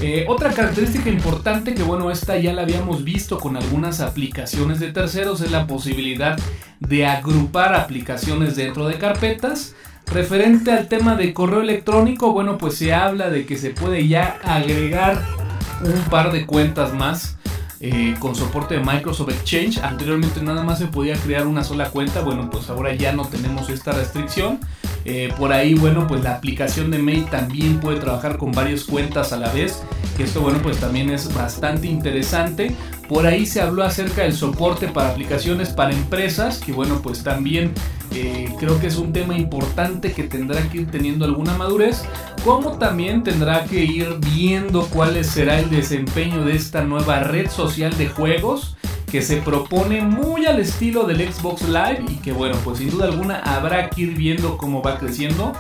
Eh, 0.04 0.26
otra 0.30 0.52
característica 0.54 1.10
importante 1.10 1.74
que 1.74 1.82
bueno, 1.82 2.12
esta 2.12 2.38
ya 2.38 2.54
la 2.54 2.62
habíamos 2.62 3.04
visto 3.04 3.40
con 3.40 3.58
algunas 3.58 4.00
aplicaciones 4.00 4.80
de 4.80 4.92
terceros 4.92 5.42
es 5.42 5.50
la 5.50 5.66
posibilidad 5.66 6.38
de 6.80 7.08
agrupar 7.08 7.74
aplicaciones 7.74 8.56
dentro 8.56 8.88
de 8.88 9.00
carpetas. 9.00 9.74
Referente 10.06 10.72
al 10.72 10.88
tema 10.90 11.16
de 11.16 11.34
correo 11.34 11.62
electrónico, 11.62 12.34
bueno, 12.34 12.60
pues 12.60 12.76
se 12.76 12.94
habla 12.94 13.32
de 13.32 13.48
que 13.48 13.58
se 13.58 13.72
puede 13.72 14.08
ya 14.08 14.38
agregar 14.44 15.24
un 15.84 16.04
par 16.10 16.32
de 16.32 16.46
cuentas 16.46 16.94
más 16.94 17.38
eh, 17.86 18.16
con 18.20 18.34
soporte 18.34 18.76
de 18.76 18.80
Microsoft 18.80 19.30
Exchange. 19.30 19.80
Anteriormente 19.80 20.42
nada 20.42 20.64
más 20.64 20.80
se 20.80 20.88
podía 20.88 21.16
crear 21.18 21.46
una 21.48 21.66
sola 21.66 21.90
cuenta, 21.90 22.22
bueno, 22.22 22.50
pues 22.50 22.70
ahora 22.70 22.96
ya 22.96 23.12
no 23.12 23.26
tenemos 23.28 23.70
esta 23.70 23.92
restricción. 23.92 24.60
Eh, 25.04 25.34
por 25.38 25.52
ahí, 25.52 25.74
bueno, 25.74 26.08
pues 26.08 26.24
la 26.24 26.36
aplicación 26.36 26.92
de 26.92 27.00
Mail 27.00 27.26
también 27.26 27.82
puede 27.82 28.00
trabajar 28.00 28.38
con 28.38 28.54
varias 28.54 28.86
cuentas 28.86 29.34
a 29.34 29.38
la 29.38 29.52
vez. 29.52 29.84
Que 30.16 30.24
esto, 30.24 30.40
bueno, 30.40 30.60
pues 30.64 30.78
también 30.78 31.10
es 31.10 31.34
bastante 31.34 31.88
interesante. 31.88 32.74
Por 33.14 33.28
ahí 33.28 33.46
se 33.46 33.62
habló 33.62 33.84
acerca 33.84 34.24
del 34.24 34.34
soporte 34.34 34.88
para 34.88 35.10
aplicaciones 35.10 35.70
para 35.70 35.94
empresas, 35.94 36.58
que 36.58 36.72
bueno, 36.72 37.00
pues 37.04 37.22
también 37.22 37.72
eh, 38.12 38.52
creo 38.60 38.80
que 38.80 38.88
es 38.88 38.96
un 38.96 39.14
tema 39.14 39.38
importante 39.38 40.14
que 40.14 40.24
tendrá 40.24 40.60
que 40.64 40.80
ir 40.80 40.90
teniendo 40.90 41.24
alguna 41.24 41.56
madurez, 41.56 42.06
como 42.44 42.80
también 42.80 43.22
tendrá 43.22 43.66
que 43.66 43.84
ir 43.84 44.18
viendo 44.34 44.88
cuál 44.88 45.24
será 45.24 45.60
el 45.60 45.70
desempeño 45.70 46.44
de 46.44 46.56
esta 46.56 46.84
nueva 46.86 47.20
red 47.20 47.52
social 47.52 47.96
de 48.00 48.08
juegos 48.08 48.78
que 49.12 49.22
se 49.22 49.38
propone 49.38 50.02
muy 50.02 50.48
al 50.48 50.60
estilo 50.60 51.04
del 51.04 51.32
Xbox 51.32 51.70
Live 51.70 52.06
y 52.10 52.16
que 52.16 52.32
bueno, 52.32 52.58
pues 52.64 52.80
sin 52.80 52.90
duda 52.90 53.06
alguna 53.06 53.38
habrá 53.42 53.92
que 53.92 54.02
ir 54.02 54.16
viendo 54.16 54.58
cómo 54.58 54.82
va 54.82 54.98
creciendo 54.98 55.54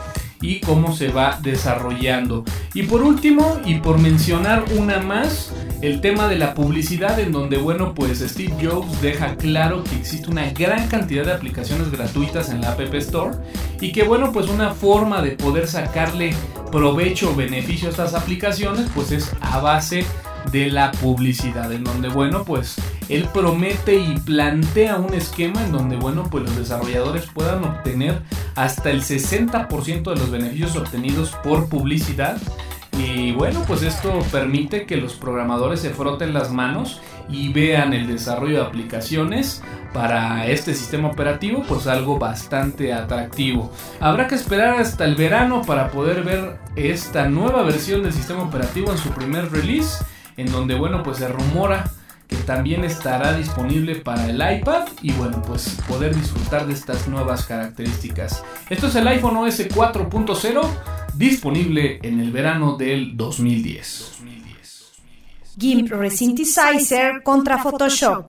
y 0.43 0.59
cómo 0.59 0.93
se 0.93 1.07
va 1.07 1.39
desarrollando. 1.41 2.43
Y 2.73 2.83
por 2.83 3.01
último, 3.01 3.59
y 3.63 3.75
por 3.75 3.97
mencionar 3.97 4.65
una 4.77 4.99
más, 4.99 5.51
el 5.83 5.99
tema 5.99 6.29
de 6.29 6.37
la 6.37 6.53
publicidad 6.53 7.19
en 7.19 7.33
donde, 7.33 7.57
bueno, 7.57 7.93
pues 7.93 8.19
Steve 8.19 8.53
Jobs 8.63 9.01
deja 9.01 9.35
claro 9.35 9.83
que 9.83 9.97
existe 9.97 10.31
una 10.31 10.49
gran 10.51 10.87
cantidad 10.87 11.25
de 11.25 11.33
aplicaciones 11.33 11.91
gratuitas 11.91 12.49
en 12.49 12.61
la 12.61 12.71
App 12.71 12.79
Store 12.95 13.35
y 13.81 13.91
que, 13.91 14.03
bueno, 14.03 14.31
pues 14.31 14.47
una 14.47 14.73
forma 14.73 15.21
de 15.21 15.31
poder 15.31 15.67
sacarle 15.67 16.33
provecho 16.71 17.31
o 17.31 17.35
beneficio 17.35 17.89
a 17.89 17.91
estas 17.91 18.13
aplicaciones, 18.13 18.87
pues 18.95 19.11
es 19.11 19.33
a 19.41 19.59
base 19.59 20.05
de 20.53 20.71
la 20.71 20.91
publicidad, 20.93 21.69
en 21.73 21.83
donde, 21.83 22.07
bueno, 22.07 22.45
pues 22.45 22.75
él 23.09 23.27
promete 23.33 23.95
y 23.95 24.17
plantea 24.19 24.95
un 24.95 25.13
esquema 25.13 25.65
en 25.65 25.73
donde, 25.73 25.97
bueno, 25.97 26.29
pues 26.31 26.45
los 26.45 26.55
desarrolladores 26.55 27.25
puedan 27.25 27.61
obtener 27.65 28.21
hasta 28.55 28.89
el 28.89 29.01
60% 29.01 30.13
de 30.13 30.15
los 30.15 30.31
beneficios 30.31 30.77
obtenidos 30.77 31.31
por 31.43 31.67
publicidad. 31.67 32.37
Y 32.97 33.31
bueno, 33.31 33.63
pues 33.67 33.81
esto 33.81 34.19
permite 34.31 34.85
que 34.85 34.97
los 34.97 35.13
programadores 35.13 35.79
se 35.79 35.89
froten 35.89 36.33
las 36.33 36.51
manos 36.51 37.01
y 37.29 37.51
vean 37.51 37.93
el 37.93 38.07
desarrollo 38.07 38.59
de 38.59 38.65
aplicaciones 38.67 39.63
para 39.93 40.47
este 40.47 40.73
sistema 40.73 41.09
operativo, 41.09 41.63
pues 41.67 41.87
algo 41.87 42.19
bastante 42.19 42.93
atractivo. 42.93 43.71
Habrá 43.99 44.27
que 44.27 44.35
esperar 44.35 44.79
hasta 44.79 45.05
el 45.05 45.15
verano 45.15 45.61
para 45.65 45.89
poder 45.89 46.23
ver 46.23 46.57
esta 46.75 47.27
nueva 47.29 47.63
versión 47.63 48.03
del 48.03 48.13
sistema 48.13 48.43
operativo 48.43 48.91
en 48.91 48.97
su 48.97 49.09
primer 49.09 49.51
release 49.51 50.03
en 50.37 50.51
donde 50.51 50.75
bueno 50.75 51.03
pues 51.03 51.17
se 51.17 51.27
rumora 51.27 51.89
que 52.27 52.35
también 52.37 52.83
estará 52.83 53.33
disponible 53.33 53.95
para 53.95 54.27
el 54.27 54.35
iPad 54.35 54.87
y 55.01 55.11
bueno 55.13 55.41
pues 55.43 55.77
poder 55.87 56.15
disfrutar 56.15 56.65
de 56.65 56.73
estas 56.73 57.07
nuevas 57.07 57.45
características. 57.45 58.43
Esto 58.69 58.87
es 58.87 58.95
el 58.95 59.07
iPhone 59.07 59.37
OS 59.37 59.59
4.0 59.69 61.02
disponible 61.15 61.99
en 62.01 62.19
el 62.19 62.31
verano 62.31 62.75
del 62.75 63.15
2010. 63.15 64.21
GIMP 65.57 65.91
Resynthesizer 65.91 67.21
contra 67.23 67.59
Photoshop. 67.59 68.25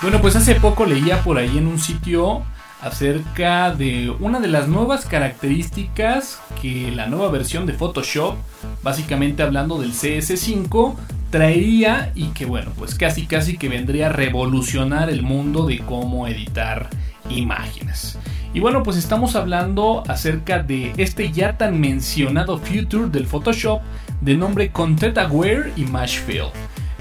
Bueno, 0.00 0.20
pues 0.20 0.36
hace 0.36 0.54
poco 0.54 0.86
leía 0.86 1.22
por 1.22 1.36
ahí 1.36 1.58
en 1.58 1.66
un 1.66 1.78
sitio 1.78 2.42
acerca 2.80 3.74
de 3.74 4.10
una 4.20 4.40
de 4.40 4.48
las 4.48 4.68
nuevas 4.68 5.06
características 5.06 6.40
que 6.62 6.90
la 6.92 7.06
nueva 7.06 7.30
versión 7.30 7.66
de 7.66 7.72
Photoshop, 7.72 8.36
básicamente 8.82 9.42
hablando 9.42 9.78
del 9.78 9.92
CS5, 9.92 10.94
traería 11.30 12.12
y 12.14 12.28
que 12.28 12.46
bueno, 12.46 12.72
pues 12.78 12.94
casi 12.94 13.26
casi 13.26 13.58
que 13.58 13.68
vendría 13.68 14.06
a 14.06 14.12
revolucionar 14.12 15.10
el 15.10 15.22
mundo 15.22 15.66
de 15.66 15.78
cómo 15.78 16.26
editar 16.28 16.88
imágenes. 17.28 18.18
Y 18.54 18.60
bueno, 18.60 18.82
pues 18.82 18.96
estamos 18.96 19.36
hablando 19.36 20.02
acerca 20.08 20.62
de 20.62 20.92
este 20.96 21.30
ya 21.30 21.58
tan 21.58 21.78
mencionado 21.78 22.58
future 22.58 23.08
del 23.10 23.26
Photoshop 23.26 23.82
de 24.20 24.36
nombre 24.36 24.70
Content 24.70 25.18
Aware 25.18 25.72
Image 25.76 26.20
Fill. 26.20 26.46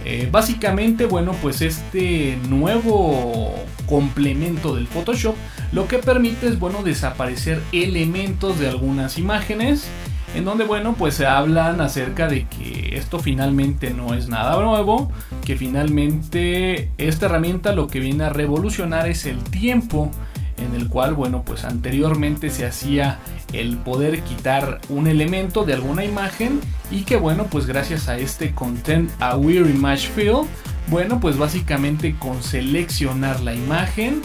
Eh, 0.04 0.28
básicamente, 0.32 1.06
bueno, 1.06 1.34
pues 1.42 1.62
este 1.62 2.38
nuevo 2.50 3.56
complemento 3.88 4.76
del 4.76 4.88
Photoshop 4.88 5.36
lo 5.72 5.88
que 5.88 5.98
permite 5.98 6.48
es, 6.48 6.60
bueno, 6.60 6.84
desaparecer 6.84 7.62
elementos 7.72 8.60
de 8.60 8.70
algunas 8.70 9.18
imágenes 9.18 9.88
en 10.36 10.44
donde, 10.44 10.66
bueno, 10.66 10.96
pues 10.98 11.16
se 11.16 11.26
hablan 11.26 11.80
acerca 11.80 12.28
de 12.28 12.46
que 12.46 12.98
esto 12.98 13.20
finalmente 13.20 13.92
no 13.92 14.14
es 14.14 14.28
nada 14.28 14.62
nuevo, 14.62 15.10
que 15.46 15.56
finalmente 15.56 16.92
esta 16.98 17.28
herramienta 17.28 17.74
lo 17.74 17.88
que 17.88 18.02
viene 18.02 18.26
a 18.26 18.30
revolucionar 18.30 19.08
es 19.08 19.26
el 19.26 19.42
tiempo 19.44 20.12
en 20.58 20.76
el 20.76 20.90
cual, 20.90 21.14
bueno, 21.14 21.44
pues 21.44 21.64
anteriormente 21.64 22.50
se 22.50 22.66
hacía 22.66 23.20
el 23.54 23.78
poder 23.78 24.22
quitar 24.24 24.82
un 24.90 25.08
elemento 25.08 25.64
de 25.64 25.74
alguna 25.74 26.04
imagen 26.04 26.60
y 26.92 27.04
que, 27.04 27.16
bueno, 27.16 27.46
pues 27.50 27.66
gracias 27.66 28.10
a 28.10 28.18
este 28.18 28.54
Content 28.54 29.10
Aware 29.22 29.70
Image 29.70 30.10
Fill, 30.10 30.48
bueno, 30.88 31.20
pues 31.22 31.38
básicamente 31.38 32.16
con 32.20 32.44
seleccionar 32.44 33.40
la 33.40 33.54
imagen, 33.54 34.22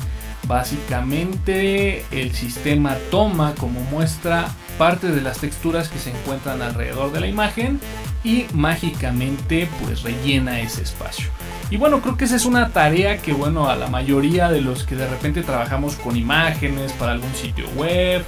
básicamente 0.49 2.05
el 2.11 2.33
sistema 2.33 2.97
toma 3.11 3.55
como 3.55 3.81
muestra 3.93 4.49
parte 4.81 5.09
de 5.09 5.21
las 5.21 5.41
texturas 5.41 5.91
que 5.91 5.99
se 5.99 6.09
encuentran 6.09 6.63
alrededor 6.63 7.13
de 7.13 7.21
la 7.21 7.27
imagen 7.27 7.79
y 8.25 8.47
mágicamente 8.55 9.69
pues 9.85 10.03
rellena 10.03 10.59
ese 10.61 10.81
espacio. 10.81 11.29
Y 11.69 11.77
bueno, 11.77 12.01
creo 12.01 12.17
que 12.17 12.25
esa 12.25 12.37
es 12.37 12.47
una 12.47 12.71
tarea 12.71 13.19
que 13.19 13.35
bueno, 13.35 13.69
a 13.69 13.77
la 13.77 13.89
mayoría 13.89 14.49
de 14.49 14.63
los 14.63 14.85
que 14.85 14.97
de 14.97 15.07
repente 15.07 15.43
trabajamos 15.43 15.97
con 15.97 16.17
imágenes 16.17 16.93
para 16.93 17.13
algún 17.13 17.35
sitio 17.35 17.69
web 17.77 18.25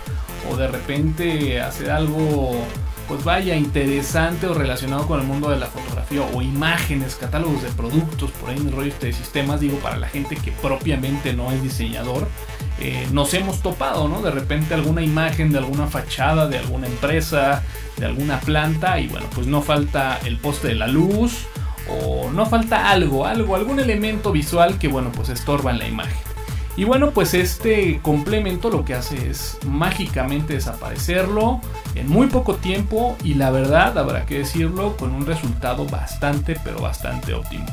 o 0.50 0.56
de 0.59 0.68
repente 0.68 1.59
hacer 1.59 1.90
algo 1.90 2.54
pues 3.09 3.25
vaya 3.25 3.56
interesante 3.56 4.47
o 4.47 4.52
relacionado 4.52 5.06
con 5.06 5.21
el 5.21 5.26
mundo 5.26 5.49
de 5.49 5.56
la 5.56 5.68
fotografía 5.68 6.21
o 6.35 6.42
imágenes, 6.42 7.14
catálogos 7.14 7.62
de 7.62 7.71
productos, 7.71 8.30
por 8.32 8.50
ahí 8.50 8.59
en 8.59 8.68
el 8.68 8.73
rollo 8.73 8.92
de 9.00 9.12
sistemas, 9.14 9.61
digo, 9.61 9.78
para 9.78 9.97
la 9.97 10.09
gente 10.09 10.37
que 10.37 10.52
propiamente 10.52 11.32
no 11.32 11.50
es 11.50 11.62
diseñador, 11.62 12.28
eh, 12.84 13.06
nos 13.12 13.32
hemos 13.32 13.60
topado, 13.60 14.08
¿no? 14.08 14.22
De 14.22 14.32
repente 14.32 14.74
alguna 14.74 15.02
imagen 15.02 15.52
de 15.52 15.58
alguna 15.58 15.86
fachada 15.86 16.48
de 16.48 16.58
alguna 16.58 16.88
empresa, 16.88 17.62
de 17.96 18.06
alguna 18.06 18.40
planta 18.40 18.98
y 18.98 19.06
bueno, 19.06 19.26
pues 19.32 19.46
no 19.46 19.62
falta 19.62 20.18
el 20.24 20.36
poste 20.36 20.66
de 20.66 20.74
la 20.74 20.88
luz 20.88 21.46
o 21.88 22.28
no 22.32 22.44
falta 22.44 22.90
algo, 22.90 23.24
algo, 23.24 23.54
algún 23.54 23.78
elemento 23.78 24.32
visual 24.32 24.80
que 24.80 24.88
bueno, 24.88 25.12
pues 25.12 25.28
estorba 25.28 25.70
en 25.70 25.78
la 25.78 25.86
imagen. 25.86 26.18
Y 26.76 26.82
bueno, 26.82 27.12
pues 27.12 27.34
este 27.34 28.00
complemento 28.02 28.68
lo 28.68 28.84
que 28.84 28.94
hace 28.94 29.30
es 29.30 29.58
mágicamente 29.64 30.54
desaparecerlo 30.54 31.60
en 31.94 32.08
muy 32.08 32.26
poco 32.26 32.56
tiempo 32.56 33.16
y 33.22 33.34
la 33.34 33.52
verdad, 33.52 33.96
habrá 33.96 34.26
que 34.26 34.38
decirlo, 34.38 34.96
con 34.96 35.12
un 35.12 35.24
resultado 35.24 35.86
bastante, 35.86 36.58
pero 36.64 36.80
bastante 36.80 37.32
óptimo. 37.32 37.66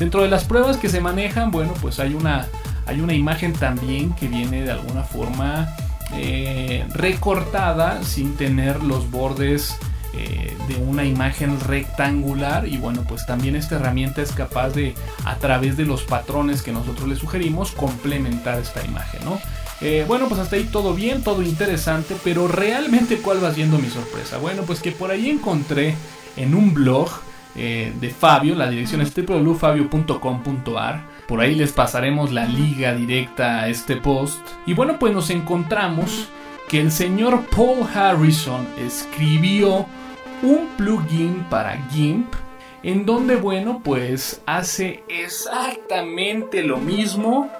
Dentro 0.00 0.22
de 0.22 0.28
las 0.28 0.42
pruebas 0.42 0.76
que 0.76 0.88
se 0.88 1.00
manejan, 1.00 1.52
bueno, 1.52 1.72
pues 1.80 2.00
hay 2.00 2.14
una, 2.14 2.48
hay 2.86 3.00
una 3.00 3.14
imagen 3.14 3.52
también 3.52 4.12
que 4.12 4.28
viene 4.28 4.62
de 4.62 4.70
alguna 4.70 5.02
forma 5.02 5.74
eh, 6.14 6.86
recortada 6.94 8.04
sin 8.04 8.36
tener 8.36 8.82
los 8.82 9.10
bordes 9.10 9.76
eh, 10.14 10.56
de 10.68 10.76
una 10.76 11.04
imagen 11.04 11.58
rectangular. 11.60 12.68
Y 12.68 12.76
bueno 12.76 13.02
pues 13.06 13.26
también 13.26 13.56
esta 13.56 13.76
herramienta 13.76 14.22
es 14.22 14.32
capaz 14.32 14.70
de 14.70 14.94
a 15.24 15.34
través 15.36 15.76
de 15.76 15.84
los 15.84 16.04
patrones 16.04 16.62
que 16.62 16.72
nosotros 16.72 17.08
le 17.08 17.16
sugerimos 17.16 17.72
complementar 17.72 18.60
esta 18.60 18.84
imagen 18.84 19.24
¿no? 19.24 19.40
Eh, 19.80 20.04
bueno 20.06 20.28
pues 20.28 20.40
hasta 20.40 20.56
ahí 20.56 20.64
todo 20.64 20.94
bien 20.94 21.22
todo 21.22 21.42
interesante 21.42 22.16
pero 22.24 22.48
realmente 22.48 23.18
cuál 23.18 23.44
va 23.44 23.52
siendo 23.52 23.78
mi 23.78 23.90
sorpresa 23.90 24.38
bueno 24.38 24.62
pues 24.62 24.80
que 24.80 24.92
por 24.92 25.10
ahí 25.10 25.28
encontré 25.28 25.94
en 26.36 26.54
un 26.54 26.72
blog 26.72 27.10
de 27.54 28.14
Fabio 28.18 28.54
la 28.54 28.68
dirección 28.68 29.00
es 29.00 29.14
www.fabio.com.ar 29.14 31.15
por 31.26 31.40
ahí 31.40 31.54
les 31.54 31.72
pasaremos 31.72 32.32
la 32.32 32.46
liga 32.46 32.94
directa 32.94 33.60
a 33.60 33.68
este 33.68 33.96
post 33.96 34.40
y 34.66 34.74
bueno 34.74 34.98
pues 34.98 35.12
nos 35.12 35.30
encontramos 35.30 36.28
que 36.68 36.80
el 36.80 36.90
señor 36.90 37.44
Paul 37.54 37.86
Harrison 37.94 38.66
escribió 38.78 39.86
un 40.42 40.68
plugin 40.76 41.44
para 41.48 41.76
GIMP 41.90 42.26
en 42.82 43.04
donde, 43.04 43.34
bueno, 43.34 43.80
pues 43.82 44.40
hace 44.46 45.02
exactamente 45.08 46.62
lo 46.62 46.76
mismo 46.76 47.50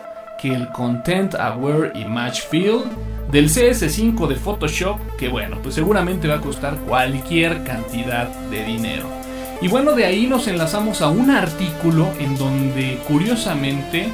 que 0.41 0.55
el 0.55 0.71
Content 0.71 1.35
Aware 1.35 1.99
Image 1.99 2.43
Field 2.49 2.85
del 3.31 3.49
CS5 3.49 4.29
de 4.29 4.37
Photoshop, 4.37 5.01
que 5.19 5.29
bueno, 5.29 5.59
pues 5.63 5.75
seguramente 5.75 6.29
va 6.29 6.37
a 6.37 6.41
costar 6.41 6.77
cualquier 6.77 7.65
cantidad 7.65 8.29
de 8.51 8.65
dinero. 8.65 9.26
Y 9.63 9.69
bueno, 9.69 9.95
de 9.95 10.05
ahí 10.05 10.27
nos 10.27 10.49
enlazamos 10.49 11.01
a 11.01 11.09
un 11.09 11.31
artículo 11.31 12.13
en 12.19 12.37
donde 12.37 12.99
curiosamente 13.09 14.09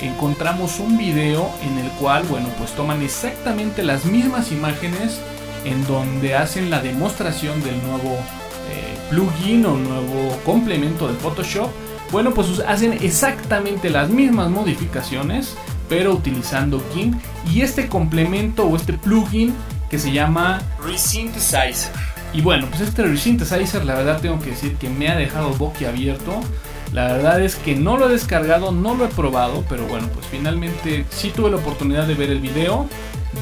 encontramos 0.00 0.80
un 0.80 0.96
video 0.96 1.50
en 1.62 1.78
el 1.78 1.90
cual, 1.92 2.24
bueno, 2.24 2.48
pues 2.58 2.72
toman 2.72 3.02
exactamente 3.02 3.82
las 3.82 4.06
mismas 4.06 4.52
imágenes 4.52 5.20
en 5.64 5.86
donde 5.86 6.34
hacen 6.34 6.70
la 6.70 6.80
demostración 6.80 7.62
del 7.62 7.76
nuevo 7.82 8.14
eh, 8.70 8.96
plugin 9.10 9.66
o 9.66 9.76
nuevo 9.76 10.36
complemento 10.44 11.08
de 11.08 11.14
Photoshop. 11.14 11.70
Bueno, 12.10 12.32
pues 12.32 12.60
hacen 12.66 12.94
exactamente 12.94 13.90
las 13.90 14.08
mismas 14.08 14.48
modificaciones, 14.48 15.56
pero 15.88 16.12
utilizando 16.12 16.82
GIMP 16.94 17.20
y 17.52 17.60
este 17.62 17.88
complemento 17.88 18.64
o 18.64 18.76
este 18.76 18.94
plugin 18.94 19.54
que 19.90 19.98
se 19.98 20.12
llama 20.12 20.62
Resynthesizer. 20.82 22.15
Y 22.32 22.42
bueno, 22.42 22.66
pues 22.68 22.82
este 22.82 23.02
Resynthesizer 23.02 23.84
la 23.84 23.94
verdad 23.94 24.20
tengo 24.20 24.38
que 24.40 24.50
decir 24.50 24.76
que 24.76 24.88
me 24.88 25.08
ha 25.08 25.16
dejado 25.16 25.54
boquiabierto. 25.54 26.40
La 26.92 27.12
verdad 27.12 27.40
es 27.40 27.56
que 27.56 27.74
no 27.74 27.96
lo 27.96 28.08
he 28.08 28.12
descargado, 28.12 28.72
no 28.72 28.94
lo 28.94 29.06
he 29.06 29.08
probado, 29.08 29.64
pero 29.68 29.86
bueno, 29.86 30.08
pues 30.14 30.26
finalmente 30.26 31.04
sí 31.10 31.32
tuve 31.34 31.50
la 31.50 31.56
oportunidad 31.56 32.06
de 32.06 32.14
ver 32.14 32.30
el 32.30 32.40
video. 32.40 32.88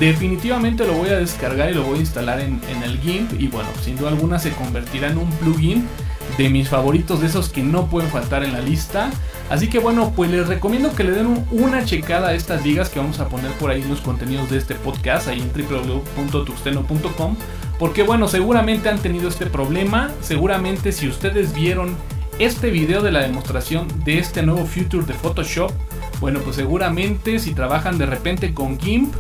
Definitivamente 0.00 0.87
lo 0.87 0.95
voy 0.95 1.11
a 1.11 1.19
descargar 1.19 1.71
y 1.71 1.75
lo 1.75 1.85
voy 1.85 1.99
a 1.99 2.00
instalar 2.00 2.41
en, 2.41 2.61
el 2.83 2.99
GIMP 3.00 3.41
y 3.41 3.47
bueno, 3.49 3.69
sin 3.83 3.97
duda 3.97 4.09
alguna 4.09 4.38
se 4.38 4.50
convertirá 4.53 5.09
en 5.09 5.19
un 5.19 5.31
plugin 5.31 5.87
de 6.37 6.49
mis 6.49 6.69
favoritos, 6.69 7.21
de 7.21 7.26
esos 7.26 7.49
que 7.49 7.62
no 7.62 7.87
pueden 7.87 8.11
faltar 8.11 8.43
en 8.43 8.55
la 8.55 8.61
lista. 8.61 9.11
Así 9.50 9.69
que 9.69 9.79
bueno, 9.79 10.12
pues 10.17 10.31
les 10.31 10.49
recomiendo 10.49 10.95
que 10.95 11.05
le 11.05 11.12
den 11.12 11.47
una 11.53 11.85
checada 11.85 12.29
a 12.29 12.35
estas 12.35 12.64
ligas 12.64 12.88
que 12.88 12.99
vamos 12.99 13.21
a 13.21 13.29
poner 13.29 13.53
por 13.53 13.71
ahí 13.71 13.83
en 13.83 13.88
los 13.88 14.00
contenidos 14.00 14.50
de 14.50 14.59
este 14.59 14.75
podcast, 14.75 15.29
ahí 15.29 15.41
en 15.41 15.53
www.tuxteno.com. 15.53 17.37
Porque 17.78 18.02
bueno, 18.02 18.28
seguramente 18.28 18.88
han 18.88 19.00
tenido 19.00 19.28
este 19.28 19.47
problema, 19.47 20.12
seguramente 20.21 20.93
si 20.93 21.09
ustedes 21.09 21.54
vieron 21.54 21.97
este 22.38 22.71
video 22.71 23.02
de 23.02 23.12
la 23.12 23.21
demostración 23.21 23.88
de 24.04 24.19
este 24.19 24.43
nuevo 24.43 24.66
Future 24.66 25.07
de 25.07 25.14
Photoshop, 25.14 25.73
bueno, 26.21 26.40
pues 26.40 26.57
seguramente 26.57 27.38
si 27.38 27.52
trabajan 27.52 27.99
de 27.99 28.07
repente 28.07 28.54
con 28.54 28.78
GIMP, 28.78 29.14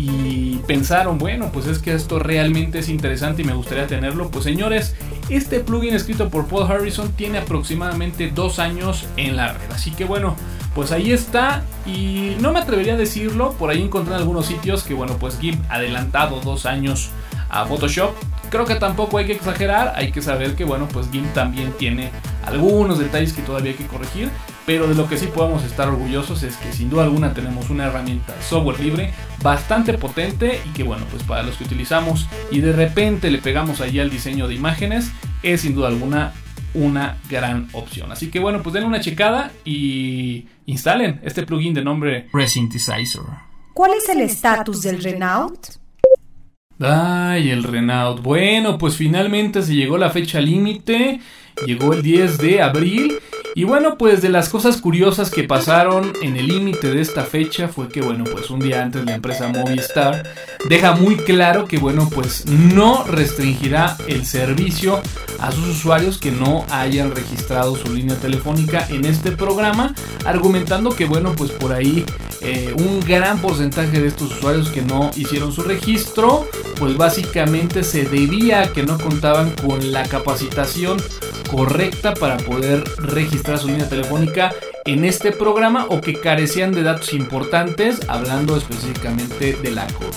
y 0.00 0.60
pensaron, 0.68 1.18
bueno, 1.18 1.50
pues 1.52 1.66
es 1.66 1.80
que 1.80 1.92
esto 1.92 2.20
realmente 2.20 2.78
es 2.78 2.88
interesante 2.88 3.42
y 3.42 3.44
me 3.44 3.52
gustaría 3.52 3.88
tenerlo. 3.88 4.30
Pues 4.30 4.44
señores, 4.44 4.94
este 5.28 5.58
plugin 5.58 5.92
escrito 5.92 6.30
por 6.30 6.46
Paul 6.46 6.70
Harrison 6.70 7.10
tiene 7.10 7.38
aproximadamente 7.38 8.30
dos 8.32 8.60
años 8.60 9.06
en 9.16 9.34
la 9.34 9.54
red. 9.54 9.72
Así 9.72 9.90
que 9.90 10.04
bueno, 10.04 10.36
pues 10.72 10.92
ahí 10.92 11.10
está. 11.10 11.64
Y 11.84 12.36
no 12.40 12.52
me 12.52 12.60
atrevería 12.60 12.94
a 12.94 12.96
decirlo, 12.96 13.54
por 13.58 13.70
ahí 13.70 13.82
encontré 13.82 14.14
en 14.14 14.20
algunos 14.20 14.46
sitios 14.46 14.84
que 14.84 14.94
bueno, 14.94 15.16
pues 15.18 15.36
GIMP 15.40 15.60
adelantado 15.68 16.40
dos 16.44 16.64
años 16.64 17.10
a 17.48 17.66
Photoshop. 17.66 18.14
Creo 18.50 18.64
que 18.64 18.76
tampoco 18.76 19.18
hay 19.18 19.26
que 19.26 19.32
exagerar, 19.32 19.92
hay 19.94 20.10
que 20.10 20.22
saber 20.22 20.54
que 20.56 20.64
bueno, 20.64 20.88
pues 20.88 21.10
GIMP 21.10 21.32
también 21.34 21.72
tiene 21.72 22.10
algunos 22.46 22.98
detalles 22.98 23.34
que 23.34 23.42
todavía 23.42 23.72
hay 23.72 23.76
que 23.76 23.86
corregir, 23.86 24.30
pero 24.64 24.86
de 24.86 24.94
lo 24.94 25.06
que 25.06 25.18
sí 25.18 25.26
podemos 25.26 25.64
estar 25.64 25.88
orgullosos 25.88 26.42
es 26.42 26.56
que 26.56 26.72
sin 26.72 26.88
duda 26.88 27.04
alguna 27.04 27.34
tenemos 27.34 27.68
una 27.68 27.86
herramienta 27.86 28.34
software 28.40 28.80
libre 28.80 29.12
bastante 29.42 29.92
potente 29.98 30.60
y 30.64 30.72
que 30.72 30.82
bueno, 30.82 31.04
pues 31.10 31.22
para 31.24 31.42
los 31.42 31.56
que 31.56 31.64
utilizamos 31.64 32.26
y 32.50 32.60
de 32.60 32.72
repente 32.72 33.30
le 33.30 33.38
pegamos 33.38 33.80
allí 33.80 34.00
al 34.00 34.10
diseño 34.10 34.48
de 34.48 34.54
imágenes, 34.54 35.10
es 35.42 35.60
sin 35.60 35.74
duda 35.74 35.88
alguna 35.88 36.32
una 36.74 37.18
gran 37.28 37.68
opción. 37.72 38.12
Así 38.12 38.30
que 38.30 38.40
bueno, 38.40 38.62
pues 38.62 38.72
denle 38.72 38.88
una 38.88 39.00
checada 39.00 39.52
y 39.64 40.46
instalen 40.66 41.20
este 41.22 41.44
plugin 41.44 41.74
de 41.74 41.82
nombre 41.82 42.28
Resynthesizer. 42.32 43.22
¿Cuál 43.74 43.92
es 43.92 44.08
el 44.08 44.20
estatus 44.22 44.82
del 44.82 45.02
Renault? 45.02 45.78
Ay, 46.80 47.50
el 47.50 47.64
Renault. 47.64 48.22
Bueno, 48.22 48.78
pues 48.78 48.96
finalmente 48.96 49.62
se 49.62 49.74
llegó 49.74 49.98
la 49.98 50.10
fecha 50.10 50.40
límite. 50.40 51.20
Llegó 51.66 51.92
el 51.92 52.02
10 52.02 52.38
de 52.38 52.62
abril. 52.62 53.18
Y 53.54 53.64
bueno, 53.64 53.96
pues 53.98 54.22
de 54.22 54.28
las 54.28 54.48
cosas 54.48 54.76
curiosas 54.76 55.30
que 55.30 55.44
pasaron 55.44 56.12
en 56.22 56.36
el 56.36 56.46
límite 56.46 56.90
de 56.92 57.00
esta 57.00 57.24
fecha 57.24 57.68
fue 57.68 57.88
que, 57.88 58.00
bueno, 58.00 58.24
pues 58.24 58.50
un 58.50 58.60
día 58.60 58.82
antes 58.82 59.04
la 59.04 59.14
empresa 59.14 59.48
Movistar 59.48 60.32
deja 60.68 60.94
muy 60.94 61.16
claro 61.16 61.66
que, 61.66 61.78
bueno, 61.78 62.08
pues 62.14 62.46
no 62.46 63.04
restringirá 63.04 63.96
el 64.06 64.24
servicio 64.26 65.00
a 65.40 65.50
sus 65.50 65.68
usuarios 65.68 66.18
que 66.18 66.30
no 66.30 66.64
hayan 66.70 67.14
registrado 67.14 67.76
su 67.76 67.92
línea 67.92 68.16
telefónica 68.16 68.86
en 68.90 69.04
este 69.04 69.32
programa, 69.32 69.94
argumentando 70.24 70.90
que, 70.90 71.06
bueno, 71.06 71.32
pues 71.36 71.50
por 71.50 71.72
ahí 71.72 72.04
eh, 72.40 72.72
un 72.78 73.00
gran 73.00 73.40
porcentaje 73.40 74.00
de 74.00 74.08
estos 74.08 74.36
usuarios 74.36 74.68
que 74.68 74.82
no 74.82 75.10
hicieron 75.16 75.52
su 75.52 75.62
registro, 75.62 76.46
pues 76.78 76.96
básicamente 76.96 77.82
se 77.82 78.04
debía 78.04 78.62
a 78.62 78.72
que 78.72 78.84
no 78.84 78.98
contaban 78.98 79.50
con 79.50 79.90
la 79.90 80.04
capacitación 80.04 80.98
correcta 81.50 82.14
para 82.14 82.36
poder 82.36 82.84
registrar 82.98 83.37
su 83.58 83.68
línea 83.68 83.88
telefónica 83.88 84.52
en 84.84 85.04
este 85.04 85.32
programa 85.32 85.86
o 85.88 86.00
que 86.00 86.14
carecían 86.14 86.72
de 86.72 86.82
datos 86.82 87.12
importantes, 87.12 88.00
hablando 88.08 88.56
específicamente 88.56 89.54
de 89.54 89.70
la 89.70 89.86
COP. 89.86 90.14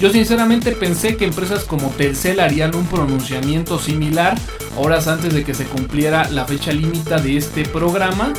Yo 0.00 0.10
sinceramente 0.10 0.72
pensé 0.72 1.16
que 1.16 1.26
empresas 1.26 1.64
como 1.64 1.88
Telcel 1.90 2.40
harían 2.40 2.74
un 2.74 2.86
pronunciamiento 2.86 3.78
similar 3.78 4.38
horas 4.76 5.08
antes 5.08 5.34
de 5.34 5.44
que 5.44 5.52
se 5.52 5.64
cumpliera 5.64 6.28
la 6.30 6.46
fecha 6.46 6.72
límite 6.72 7.20
de 7.20 7.36
este 7.36 7.64
programa, 7.64 8.32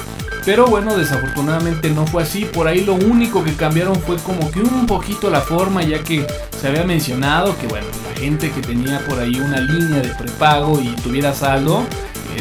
pero 0.43 0.65
bueno, 0.65 0.97
desafortunadamente 0.97 1.91
no 1.91 2.07
fue 2.07 2.23
así. 2.23 2.45
Por 2.45 2.67
ahí 2.67 2.83
lo 2.83 2.95
único 2.95 3.43
que 3.43 3.53
cambiaron 3.53 3.95
fue 3.95 4.17
como 4.17 4.49
que 4.49 4.59
un 4.59 4.87
poquito 4.87 5.29
la 5.29 5.41
forma, 5.41 5.83
ya 5.83 6.03
que 6.03 6.25
se 6.59 6.67
había 6.67 6.83
mencionado 6.83 7.55
que 7.59 7.67
bueno, 7.67 7.85
la 8.11 8.19
gente 8.19 8.49
que 8.51 8.61
tenía 8.61 9.05
por 9.07 9.19
ahí 9.19 9.39
una 9.39 9.59
línea 9.59 9.99
de 9.99 10.09
prepago 10.15 10.79
y 10.81 10.87
tuviera 11.01 11.33
saldo, 11.33 11.85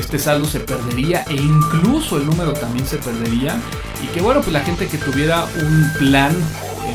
este 0.00 0.18
saldo 0.18 0.46
se 0.46 0.60
perdería 0.60 1.24
e 1.28 1.34
incluso 1.34 2.16
el 2.16 2.26
número 2.26 2.52
también 2.52 2.86
se 2.86 2.98
perdería. 2.98 3.60
Y 4.02 4.06
que 4.08 4.20
bueno, 4.20 4.40
pues 4.40 4.52
la 4.52 4.60
gente 4.60 4.86
que 4.88 4.98
tuviera 4.98 5.44
un 5.44 5.92
plan 5.98 6.34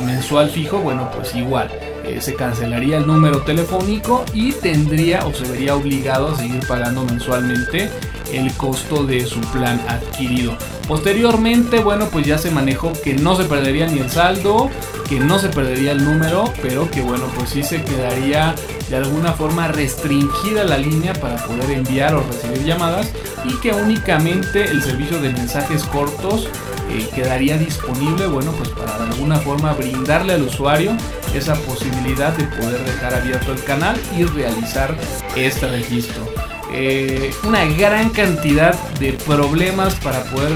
mensual 0.05 0.49
fijo, 0.49 0.79
bueno, 0.79 1.09
pues 1.15 1.35
igual. 1.35 1.71
Eh, 2.03 2.21
se 2.21 2.35
cancelaría 2.35 2.97
el 2.97 3.07
número 3.07 3.41
telefónico 3.41 4.25
y 4.33 4.51
tendría 4.51 5.25
o 5.25 5.33
se 5.33 5.49
vería 5.49 5.75
obligado 5.75 6.29
a 6.29 6.37
seguir 6.37 6.65
pagando 6.67 7.03
mensualmente 7.03 7.89
el 8.31 8.53
costo 8.53 9.03
de 9.03 9.25
su 9.25 9.39
plan 9.41 9.81
adquirido. 9.87 10.55
Posteriormente, 10.87 11.79
bueno, 11.79 12.09
pues 12.11 12.27
ya 12.27 12.37
se 12.37 12.51
manejó 12.51 12.93
que 13.03 13.15
no 13.15 13.35
se 13.35 13.45
perdería 13.45 13.87
ni 13.87 13.99
el 13.99 14.11
saldo, 14.11 14.69
que 15.09 15.19
no 15.19 15.39
se 15.39 15.49
perdería 15.49 15.93
el 15.93 16.03
número, 16.03 16.53
pero 16.61 16.89
que 16.91 17.01
bueno, 17.01 17.25
pues 17.35 17.49
sí 17.49 17.63
se 17.63 17.83
quedaría 17.83 18.53
de 18.89 18.97
alguna 18.97 19.33
forma 19.33 19.67
restringida 19.67 20.63
la 20.63 20.77
línea 20.77 21.13
para 21.13 21.37
poder 21.37 21.71
enviar 21.71 22.13
o 22.13 22.21
recibir 22.21 22.63
llamadas 22.63 23.11
y 23.43 23.55
que 23.61 23.71
únicamente 23.71 24.65
el 24.65 24.83
servicio 24.83 25.19
de 25.21 25.33
mensajes 25.33 25.83
cortos 25.85 26.47
eh, 26.91 27.09
quedaría 27.15 27.57
disponible, 27.57 28.27
bueno, 28.27 28.51
pues 28.51 28.69
para 28.69 28.97
de 28.99 29.05
alguna 29.05 29.37
forma 29.37 29.73
brindarle 29.73 30.33
al 30.33 30.43
usuario 30.43 30.95
esa 31.33 31.55
posibilidad 31.55 32.31
de 32.33 32.43
poder 32.43 32.83
dejar 32.85 33.15
abierto 33.15 33.53
el 33.53 33.63
canal 33.63 33.99
y 34.15 34.23
realizar 34.23 34.95
este 35.35 35.67
registro. 35.67 36.54
Eh, 36.71 37.33
una 37.43 37.65
gran 37.65 38.09
cantidad 38.09 38.73
de 38.99 39.13
problemas 39.13 39.95
para 39.95 40.23
poder 40.25 40.51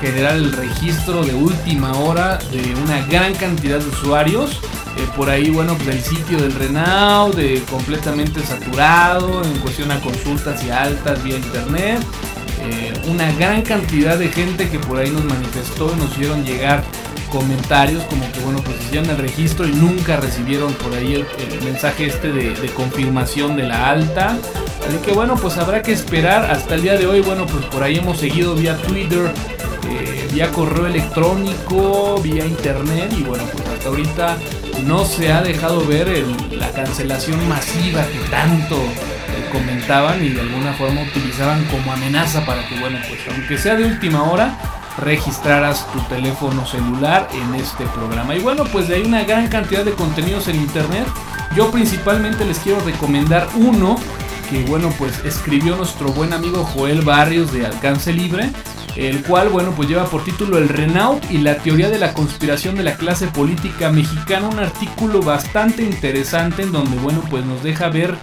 generar 0.00 0.36
el 0.36 0.52
registro 0.52 1.24
de 1.24 1.34
última 1.34 1.92
hora 1.94 2.38
de 2.52 2.74
una 2.82 3.04
gran 3.06 3.34
cantidad 3.34 3.78
de 3.78 3.88
usuarios. 3.88 4.60
Eh, 4.96 5.06
por 5.16 5.30
ahí, 5.30 5.50
bueno, 5.50 5.74
pues 5.76 5.88
el 5.88 6.02
sitio 6.02 6.38
del 6.38 6.52
Renault 6.52 7.34
de 7.34 7.62
completamente 7.70 8.40
saturado 8.42 9.42
en 9.42 9.58
cuestión 9.58 9.90
a 9.90 10.00
consultas 10.00 10.62
y 10.64 10.70
altas 10.70 11.22
vía 11.24 11.36
internet. 11.36 12.00
eh, 12.60 12.92
una 13.08 13.30
gran 13.32 13.62
cantidad 13.62 14.16
de 14.16 14.28
gente 14.28 14.70
que 14.70 14.78
por 14.78 14.98
ahí 14.98 15.10
nos 15.10 15.24
manifestó 15.24 15.92
y 15.92 15.98
nos 15.98 16.12
hicieron 16.12 16.44
llegar 16.44 16.82
comentarios 17.34 18.04
como 18.04 18.30
que 18.30 18.40
bueno 18.40 18.60
pues 18.62 18.76
hicieron 18.86 19.10
el 19.10 19.18
registro 19.18 19.66
y 19.66 19.72
nunca 19.72 20.16
recibieron 20.18 20.72
por 20.74 20.94
ahí 20.94 21.14
el, 21.14 21.64
mensaje 21.64 22.06
este 22.06 22.30
de, 22.30 22.54
confirmación 22.76 23.56
de 23.56 23.64
la 23.64 23.90
alta 23.90 24.38
así 24.88 24.98
que 24.98 25.12
bueno 25.12 25.36
pues 25.36 25.56
habrá 25.58 25.82
que 25.82 25.92
esperar 25.92 26.50
hasta 26.50 26.74
el 26.74 26.82
día 26.82 26.96
de 26.96 27.06
hoy 27.06 27.20
bueno 27.20 27.46
pues 27.46 27.64
por 27.66 27.82
ahí 27.82 27.96
hemos 27.96 28.18
seguido 28.18 28.54
vía 28.54 28.76
Twitter 28.76 29.32
eh, 29.88 30.28
vía 30.32 30.50
correo 30.50 30.86
electrónico 30.86 32.20
vía 32.22 32.44
internet 32.46 33.12
y 33.16 33.22
bueno 33.22 33.44
pues 33.52 33.66
hasta 33.68 33.88
ahorita 33.88 34.36
no 34.84 35.04
se 35.04 35.32
ha 35.32 35.42
dejado 35.42 35.86
ver 35.86 36.08
la 36.50 36.70
cancelación 36.70 37.48
masiva 37.48 38.04
que 38.06 38.18
tanto 38.30 38.76
comentaban 39.52 40.24
y 40.24 40.30
de 40.30 40.40
alguna 40.40 40.72
forma 40.72 41.02
utilizaban 41.02 41.64
como 41.66 41.92
amenaza 41.92 42.44
para 42.44 42.66
que 42.68 42.78
bueno 42.80 42.98
pues 43.08 43.20
aunque 43.30 43.58
sea 43.58 43.76
de 43.76 43.84
última 43.84 44.24
hora 44.24 44.58
registraras 44.98 45.86
tu 45.92 46.00
teléfono 46.02 46.66
celular 46.66 47.28
en 47.32 47.54
este 47.56 47.84
programa. 47.86 48.34
Y 48.34 48.40
bueno, 48.40 48.64
pues 48.64 48.88
de 48.88 48.96
ahí 48.96 49.02
una 49.02 49.24
gran 49.24 49.48
cantidad 49.48 49.84
de 49.84 49.92
contenidos 49.92 50.48
en 50.48 50.56
internet. 50.56 51.06
Yo 51.56 51.70
principalmente 51.70 52.44
les 52.44 52.58
quiero 52.58 52.80
recomendar 52.80 53.48
uno 53.56 53.96
que 54.50 54.64
bueno, 54.64 54.92
pues 54.98 55.24
escribió 55.24 55.76
nuestro 55.76 56.12
buen 56.12 56.32
amigo 56.32 56.64
Joel 56.64 57.02
Barrios 57.02 57.52
de 57.52 57.66
Alcance 57.66 58.12
Libre, 58.12 58.50
el 58.96 59.22
cual 59.22 59.48
bueno, 59.48 59.72
pues 59.72 59.88
lleva 59.88 60.04
por 60.04 60.24
título 60.24 60.58
El 60.58 60.68
Renault 60.68 61.30
y 61.30 61.38
la 61.38 61.56
teoría 61.56 61.90
de 61.90 61.98
la 61.98 62.12
conspiración 62.12 62.76
de 62.76 62.84
la 62.84 62.96
clase 62.96 63.26
política 63.26 63.90
mexicana, 63.90 64.48
un 64.48 64.58
artículo 64.58 65.20
bastante 65.20 65.82
interesante 65.82 66.62
en 66.62 66.72
donde 66.72 66.96
bueno, 66.98 67.22
pues 67.30 67.44
nos 67.44 67.62
deja 67.62 67.88
ver 67.88 68.16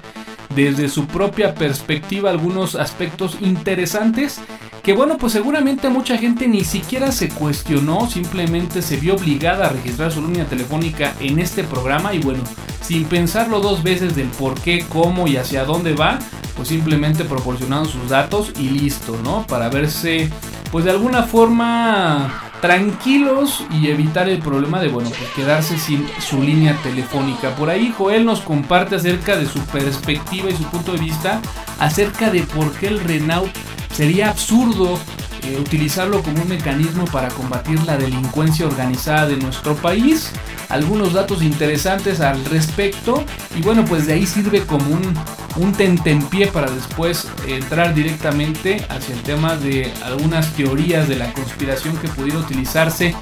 desde 0.55 0.89
su 0.89 1.07
propia 1.07 1.55
perspectiva 1.55 2.29
algunos 2.29 2.75
aspectos 2.75 3.37
interesantes 3.41 4.39
que 4.83 4.93
bueno, 4.93 5.17
pues 5.17 5.33
seguramente 5.33 5.89
mucha 5.89 6.17
gente 6.17 6.47
ni 6.47 6.63
siquiera 6.63 7.11
se 7.11 7.29
cuestionó, 7.29 8.09
simplemente 8.09 8.81
se 8.81 8.97
vio 8.97 9.15
obligada 9.15 9.67
a 9.67 9.69
registrar 9.69 10.11
su 10.11 10.21
línea 10.21 10.45
telefónica 10.45 11.13
en 11.19 11.37
este 11.39 11.63
programa 11.63 12.13
y 12.15 12.19
bueno, 12.19 12.43
sin 12.81 13.05
pensarlo 13.05 13.59
dos 13.59 13.83
veces 13.83 14.15
del 14.15 14.29
por 14.29 14.59
qué, 14.59 14.83
cómo 14.89 15.27
y 15.27 15.37
hacia 15.37 15.65
dónde 15.65 15.93
va, 15.93 16.17
pues 16.55 16.69
simplemente 16.69 17.25
proporcionaron 17.25 17.87
sus 17.87 18.09
datos 18.09 18.53
y 18.59 18.69
listo, 18.69 19.19
¿no? 19.23 19.45
Para 19.45 19.69
verse, 19.69 20.31
pues 20.71 20.85
de 20.85 20.91
alguna 20.91 21.23
forma 21.23 22.50
tranquilos 22.61 23.65
y 23.71 23.87
evitar 23.89 24.29
el 24.29 24.39
problema 24.39 24.79
de, 24.79 24.87
bueno, 24.87 25.09
pues 25.09 25.29
quedarse 25.31 25.77
sin 25.77 26.07
su 26.19 26.41
línea 26.41 26.77
telefónica. 26.83 27.55
Por 27.55 27.69
ahí 27.69 27.93
Joel 27.97 28.25
nos 28.25 28.41
comparte 28.41 28.95
acerca 28.95 29.35
de 29.35 29.47
su 29.47 29.59
perspectiva 29.65 30.49
y 30.49 30.55
su 30.55 30.63
punto 30.65 30.93
de 30.93 30.99
vista 30.99 31.41
acerca 31.79 32.29
de 32.29 32.43
por 32.43 32.71
qué 32.73 32.87
el 32.87 32.99
Renault 32.99 33.51
sería 33.91 34.29
absurdo 34.29 34.99
eh, 35.43 35.57
utilizarlo 35.59 36.21
como 36.21 36.41
un 36.41 36.49
mecanismo 36.49 37.05
para 37.05 37.29
combatir 37.29 37.81
la 37.83 37.97
delincuencia 37.97 38.65
organizada 38.65 39.27
de 39.27 39.37
nuestro 39.37 39.75
país. 39.75 40.31
Algunos 40.69 41.13
datos 41.13 41.43
interesantes 41.43 42.21
al 42.21 42.43
respecto 42.45 43.23
y 43.55 43.61
bueno 43.61 43.83
pues 43.85 44.07
de 44.07 44.13
ahí 44.13 44.25
sirve 44.25 44.61
como 44.61 44.89
un, 44.89 45.13
un 45.57 45.73
tentempié 45.73 46.47
para 46.47 46.71
después 46.71 47.27
entrar 47.47 47.93
directamente 47.93 48.85
hacia 48.89 49.15
el 49.15 49.21
tema 49.21 49.55
de 49.55 49.91
algunas 50.03 50.53
teorías 50.53 51.07
de 51.07 51.17
la 51.17 51.33
conspiración 51.33 51.97
que 51.97 52.07
pudiera 52.07 52.39
utilizarse 52.39 53.15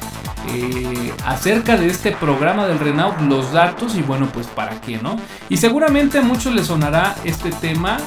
eh, 0.48 1.14
acerca 1.26 1.78
de 1.78 1.88
este 1.88 2.12
programa 2.12 2.66
del 2.66 2.80
Renault, 2.80 3.20
los 3.22 3.52
datos 3.52 3.96
y 3.96 4.02
bueno, 4.02 4.30
pues 4.34 4.48
para 4.48 4.80
qué, 4.82 4.98
¿no? 4.98 5.18
Y 5.50 5.58
seguramente 5.58 6.18
a 6.18 6.22
muchos 6.22 6.56
les 6.56 6.68
sonará 6.68 7.16
este 7.24 7.52
tema, 7.52 7.98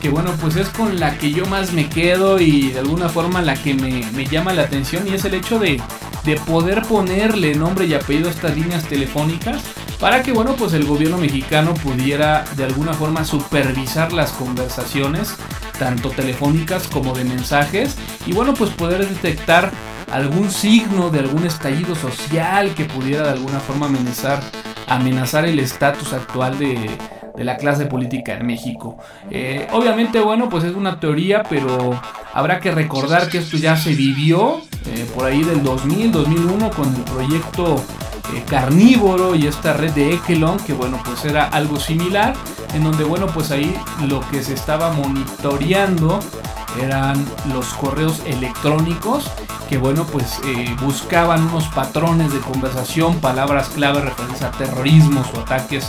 que 0.00 0.08
bueno, 0.08 0.32
pues 0.40 0.56
es 0.56 0.68
con 0.68 0.98
la 0.98 1.18
que 1.18 1.32
yo 1.32 1.46
más 1.46 1.72
me 1.72 1.88
quedo 1.88 2.40
y 2.40 2.70
de 2.70 2.80
alguna 2.80 3.08
forma 3.08 3.42
la 3.42 3.54
que 3.54 3.74
me, 3.74 4.04
me 4.12 4.26
llama 4.26 4.52
la 4.52 4.62
atención 4.62 5.06
y 5.08 5.14
es 5.14 5.24
el 5.24 5.34
hecho 5.34 5.58
de, 5.58 5.80
de 6.24 6.36
poder 6.36 6.82
ponerle 6.82 7.54
nombre 7.54 7.86
y 7.86 7.94
apellido 7.94 8.28
a 8.28 8.32
estas 8.32 8.56
líneas 8.56 8.84
telefónicas 8.84 9.62
para 10.00 10.22
que 10.22 10.32
bueno 10.32 10.54
pues 10.56 10.72
el 10.72 10.84
gobierno 10.84 11.18
mexicano 11.18 11.74
pudiera 11.74 12.44
de 12.56 12.64
alguna 12.64 12.94
forma 12.94 13.24
supervisar 13.24 14.12
las 14.12 14.32
conversaciones 14.32 15.34
tanto 15.78 16.10
telefónicas 16.10 16.88
como 16.88 17.14
de 17.14 17.24
mensajes 17.24 17.96
y 18.26 18.32
bueno 18.32 18.54
pues 18.54 18.70
poder 18.70 19.08
detectar 19.08 19.72
algún 20.14 20.50
signo 20.50 21.10
de 21.10 21.20
algún 21.20 21.44
estallido 21.44 21.94
social 21.94 22.74
que 22.74 22.84
pudiera 22.84 23.24
de 23.24 23.30
alguna 23.30 23.58
forma 23.58 23.86
amenazar, 23.86 24.42
amenazar 24.86 25.44
el 25.44 25.58
estatus 25.58 26.12
actual 26.12 26.58
de, 26.58 26.96
la 27.42 27.56
clase 27.56 27.86
política 27.86 28.34
en 28.34 28.46
México. 28.46 28.96
Eh, 29.30 29.66
obviamente, 29.72 30.20
bueno, 30.20 30.48
pues 30.48 30.64
es 30.64 30.74
una 30.74 31.00
teoría, 31.00 31.42
pero 31.48 31.98
habrá 32.32 32.60
que 32.60 32.70
recordar 32.70 33.28
que 33.28 33.38
esto 33.38 33.56
ya 33.56 33.76
se 33.76 33.94
vivió 33.94 34.60
eh, 34.86 35.06
por 35.14 35.24
ahí 35.24 35.42
del 35.42 35.62
2000, 35.62 36.12
2001 36.12 36.70
con 36.70 36.94
el 36.94 37.02
proyecto 37.02 37.76
eh, 38.34 38.42
carnívoro 38.48 39.34
y 39.34 39.46
esta 39.46 39.72
red 39.72 39.90
de 39.92 40.14
Ekelon, 40.14 40.58
que 40.58 40.74
bueno, 40.74 41.00
pues 41.04 41.24
era 41.24 41.46
algo 41.46 41.80
similar, 41.80 42.34
en 42.72 42.84
donde 42.84 43.02
bueno, 43.02 43.26
pues 43.26 43.50
ahí 43.50 43.74
lo 44.06 44.20
que 44.30 44.42
se 44.42 44.54
estaba 44.54 44.92
monitoreando 44.92 46.20
eran 46.80 47.24
los 47.52 47.66
correos 47.74 48.20
electrónicos 48.26 49.30
que 49.68 49.78
bueno 49.78 50.04
pues 50.04 50.40
buscaban 50.80 51.44
unos 51.44 51.68
patrones 51.68 52.32
de 52.32 52.40
conversación, 52.40 53.20
palabras 53.20 53.68
clave 53.68 54.00
referentes 54.00 54.42
a 54.42 54.50
terrorismos 54.50 55.32
o 55.34 55.40
ataques 55.40 55.88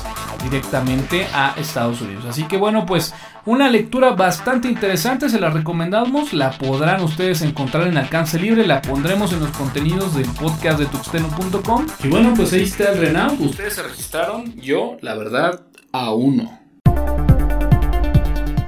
directamente 0.49 1.27
a 1.33 1.53
Estados 1.57 2.01
Unidos. 2.01 2.25
Así 2.25 2.43
que 2.43 2.57
bueno 2.57 2.85
pues 2.85 3.13
una 3.45 3.69
lectura 3.69 4.11
bastante 4.11 4.67
interesante, 4.67 5.29
se 5.29 5.39
la 5.39 5.49
recomendamos, 5.49 6.33
la 6.33 6.51
podrán 6.51 7.01
ustedes 7.01 7.41
encontrar 7.41 7.87
en 7.87 7.97
alcance 7.97 8.39
libre, 8.39 8.65
la 8.65 8.81
pondremos 8.81 9.33
en 9.33 9.41
los 9.41 9.49
contenidos 9.51 10.15
del 10.15 10.29
podcast 10.29 10.79
de 10.79 10.85
tuxteno.com. 10.85 11.85
Y 12.03 12.07
bueno 12.07 12.33
pues 12.35 12.53
ahí 12.53 12.63
está 12.63 12.91
el 12.91 12.99
Renault, 12.99 13.39
ustedes 13.41 13.75
se 13.75 13.83
registraron, 13.83 14.55
yo 14.55 14.97
la 15.01 15.15
verdad 15.15 15.61
aún 15.91 16.37
no. 16.37 16.65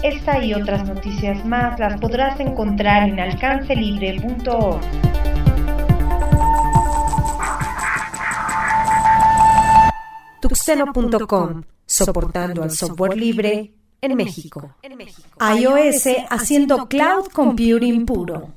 Esta 0.03 0.43
y 0.43 0.53
otras 0.53 0.87
noticias 0.87 1.43
más 1.45 1.79
las 1.79 1.99
podrás 1.99 2.39
encontrar 2.39 3.09
en 3.09 3.19
alcancelibre.org. 3.19 4.81
Tuxeno.com, 10.67 11.63
soportando 11.85 12.61
al 12.61 12.71
software 12.71 13.15
libre 13.15 13.71
en 14.01 14.17
México. 14.17 14.75
iOS 15.39 16.07
haciendo 16.29 16.89
cloud 16.89 17.27
computing 17.31 18.05
puro. 18.05 18.49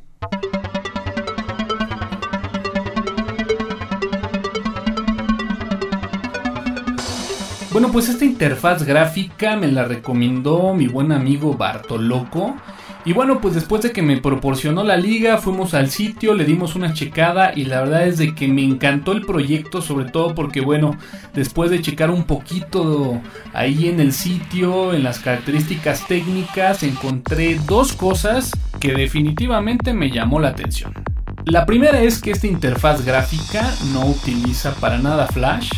Bueno, 7.70 7.92
pues 7.92 8.08
esta 8.08 8.24
interfaz 8.24 8.82
gráfica 8.82 9.54
me 9.54 9.68
la 9.68 9.84
recomendó 9.84 10.74
mi 10.74 10.88
buen 10.88 11.12
amigo 11.12 11.54
Bartoloco. 11.54 12.56
Y 13.04 13.14
bueno, 13.14 13.40
pues 13.40 13.54
después 13.54 13.82
de 13.82 13.92
que 13.92 14.02
me 14.02 14.18
proporcionó 14.18 14.84
la 14.84 14.98
liga, 14.98 15.38
fuimos 15.38 15.72
al 15.72 15.90
sitio, 15.90 16.34
le 16.34 16.44
dimos 16.44 16.74
una 16.74 16.92
checada 16.92 17.52
y 17.56 17.64
la 17.64 17.80
verdad 17.80 18.06
es 18.06 18.18
de 18.18 18.34
que 18.34 18.46
me 18.46 18.62
encantó 18.62 19.12
el 19.12 19.22
proyecto, 19.22 19.80
sobre 19.80 20.10
todo 20.10 20.34
porque 20.34 20.60
bueno, 20.60 20.96
después 21.32 21.70
de 21.70 21.80
checar 21.80 22.10
un 22.10 22.24
poquito 22.24 23.20
ahí 23.54 23.88
en 23.88 24.00
el 24.00 24.12
sitio, 24.12 24.92
en 24.92 25.02
las 25.02 25.18
características 25.18 26.06
técnicas, 26.06 26.82
encontré 26.82 27.58
dos 27.66 27.94
cosas 27.94 28.52
que 28.80 28.92
definitivamente 28.92 29.94
me 29.94 30.10
llamó 30.10 30.38
la 30.38 30.48
atención. 30.48 30.92
La 31.46 31.64
primera 31.64 32.02
es 32.02 32.20
que 32.20 32.32
esta 32.32 32.46
interfaz 32.46 33.04
gráfica 33.04 33.66
no 33.94 34.04
utiliza 34.06 34.74
para 34.74 34.98
nada 34.98 35.26
Flash 35.26 35.70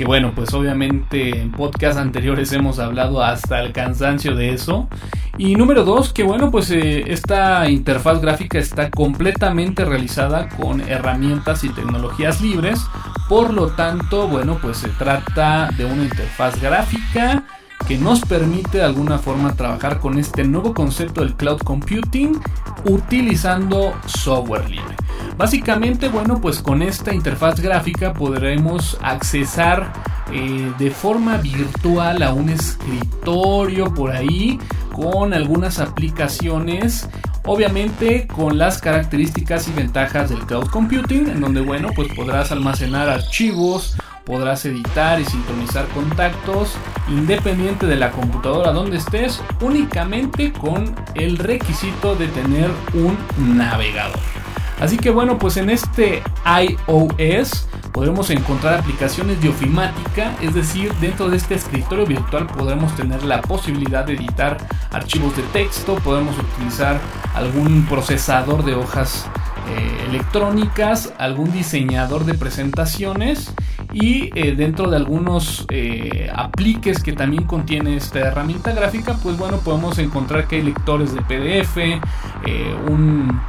que 0.00 0.06
bueno, 0.06 0.32
pues 0.34 0.54
obviamente 0.54 1.42
en 1.42 1.52
podcast 1.52 1.98
anteriores 1.98 2.50
hemos 2.54 2.78
hablado 2.78 3.22
hasta 3.22 3.60
el 3.60 3.70
cansancio 3.74 4.34
de 4.34 4.54
eso. 4.54 4.88
Y 5.36 5.56
número 5.56 5.84
dos, 5.84 6.14
que 6.14 6.22
bueno, 6.22 6.50
pues 6.50 6.70
eh, 6.70 7.04
esta 7.08 7.68
interfaz 7.68 8.22
gráfica 8.22 8.58
está 8.58 8.90
completamente 8.90 9.84
realizada 9.84 10.48
con 10.48 10.80
herramientas 10.80 11.64
y 11.64 11.68
tecnologías 11.68 12.40
libres. 12.40 12.80
Por 13.28 13.52
lo 13.52 13.72
tanto, 13.72 14.26
bueno, 14.26 14.56
pues 14.62 14.78
se 14.78 14.88
trata 14.88 15.68
de 15.76 15.84
una 15.84 16.04
interfaz 16.04 16.58
gráfica 16.62 17.44
que 17.86 17.98
nos 17.98 18.20
permite 18.20 18.78
de 18.78 18.84
alguna 18.84 19.18
forma 19.18 19.54
trabajar 19.54 19.98
con 20.00 20.18
este 20.18 20.44
nuevo 20.44 20.74
concepto 20.74 21.22
del 21.22 21.34
cloud 21.34 21.60
computing 21.60 22.40
utilizando 22.84 23.94
software 24.06 24.68
libre. 24.70 24.96
Básicamente, 25.36 26.08
bueno, 26.08 26.40
pues 26.40 26.60
con 26.60 26.82
esta 26.82 27.14
interfaz 27.14 27.60
gráfica 27.60 28.12
podremos 28.12 28.98
accesar 29.02 29.92
eh, 30.32 30.72
de 30.78 30.90
forma 30.90 31.38
virtual 31.38 32.22
a 32.22 32.32
un 32.32 32.50
escritorio 32.50 33.92
por 33.92 34.12
ahí 34.12 34.58
con 34.92 35.34
algunas 35.34 35.78
aplicaciones 35.80 37.08
obviamente 37.44 38.26
con 38.26 38.58
las 38.58 38.78
características 38.78 39.66
y 39.68 39.72
ventajas 39.72 40.30
del 40.30 40.40
cloud 40.40 40.66
computing 40.66 41.28
en 41.28 41.40
donde 41.40 41.60
bueno 41.60 41.88
pues 41.96 42.08
podrás 42.14 42.52
almacenar 42.52 43.08
archivos 43.08 43.96
podrás 44.30 44.64
editar 44.64 45.20
y 45.20 45.24
sincronizar 45.24 45.88
contactos 45.88 46.76
independiente 47.08 47.86
de 47.86 47.96
la 47.96 48.12
computadora 48.12 48.70
donde 48.70 48.98
estés, 48.98 49.42
únicamente 49.60 50.52
con 50.52 50.94
el 51.14 51.36
requisito 51.36 52.14
de 52.14 52.28
tener 52.28 52.70
un 52.94 53.18
navegador. 53.58 54.20
Así 54.80 54.98
que 54.98 55.10
bueno, 55.10 55.36
pues 55.36 55.56
en 55.56 55.68
este 55.68 56.22
iOS 56.46 57.66
podremos 57.92 58.30
encontrar 58.30 58.74
aplicaciones 58.74 59.42
de 59.42 59.48
ofimática, 59.48 60.32
es 60.40 60.54
decir, 60.54 60.94
dentro 61.00 61.28
de 61.28 61.36
este 61.36 61.56
escritorio 61.56 62.06
virtual 62.06 62.46
podremos 62.46 62.94
tener 62.94 63.24
la 63.24 63.42
posibilidad 63.42 64.04
de 64.04 64.14
editar 64.14 64.58
archivos 64.92 65.36
de 65.36 65.42
texto, 65.52 65.96
podemos 65.96 66.36
utilizar 66.38 67.00
algún 67.34 67.84
procesador 67.86 68.64
de 68.64 68.76
hojas 68.76 69.26
eh, 69.68 70.06
electrónicas, 70.08 71.12
algún 71.18 71.50
diseñador 71.52 72.24
de 72.24 72.34
presentaciones 72.34 73.52
y 73.92 74.30
eh, 74.38 74.54
dentro 74.54 74.90
de 74.90 74.96
algunos 74.96 75.66
eh, 75.70 76.30
apliques 76.34 77.02
que 77.02 77.12
también 77.12 77.44
contiene 77.44 77.96
esta 77.96 78.20
herramienta 78.20 78.72
gráfica, 78.72 79.16
pues 79.22 79.36
bueno, 79.36 79.58
podemos 79.58 79.98
encontrar 79.98 80.46
que 80.46 80.56
hay 80.56 80.62
lectores 80.62 81.14
de 81.14 81.22
PDF, 81.22 81.76
un 82.88 83.40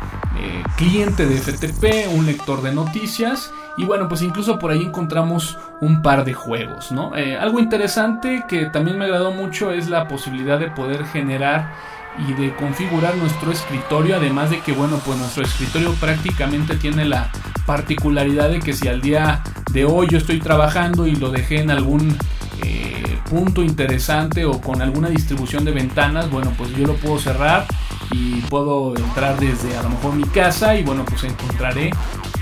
cliente 0.75 1.25
de 1.25 1.37
FTP, 1.37 2.15
un 2.15 2.25
lector 2.25 2.61
de 2.61 2.73
noticias 2.73 3.53
y 3.77 3.85
bueno, 3.85 4.07
pues 4.07 4.21
incluso 4.21 4.57
por 4.57 4.71
ahí 4.71 4.81
encontramos 4.81 5.57
un 5.81 6.01
par 6.01 6.25
de 6.25 6.33
juegos, 6.33 6.91
¿no? 6.91 7.11
algo 7.39 7.59
interesante 7.59 8.43
que 8.47 8.65
también 8.65 8.97
me 8.97 9.05
agradó 9.05 9.31
mucho 9.31 9.71
es 9.71 9.89
la 9.89 10.07
posibilidad 10.07 10.59
de 10.59 10.69
poder 10.71 11.05
generar 11.05 11.71
y 12.17 12.33
de 12.33 12.53
configurar 12.55 13.15
nuestro 13.15 13.51
escritorio, 13.51 14.17
además 14.17 14.49
de 14.49 14.59
que 14.59 14.73
bueno, 14.73 14.99
pues 15.05 15.17
nuestro 15.17 15.43
escritorio 15.43 15.93
prácticamente 15.93 16.75
tiene 16.75 17.05
la 17.05 17.31
particularidad 17.65 18.49
de 18.49 18.59
que 18.59 18.73
si 18.73 18.87
al 18.87 19.01
día 19.01 19.43
de 19.71 19.85
hoy 19.85 20.07
yo 20.09 20.17
estoy 20.17 20.39
trabajando 20.39 21.07
y 21.07 21.15
lo 21.15 21.31
dejé 21.31 21.61
en 21.61 21.71
algún 21.71 22.17
eh, 22.63 23.17
punto 23.29 23.63
interesante 23.63 24.45
o 24.45 24.59
con 24.59 24.81
alguna 24.81 25.09
distribución 25.09 25.63
de 25.63 25.71
ventanas, 25.71 26.29
bueno, 26.29 26.53
pues 26.57 26.71
yo 26.75 26.85
lo 26.85 26.95
puedo 26.95 27.17
cerrar 27.17 27.65
y 28.11 28.41
puedo 28.41 28.95
entrar 28.95 29.39
desde 29.39 29.77
a 29.77 29.83
lo 29.83 29.89
mejor 29.89 30.13
mi 30.13 30.25
casa 30.25 30.75
y 30.75 30.83
bueno, 30.83 31.05
pues 31.05 31.23
encontraré 31.23 31.91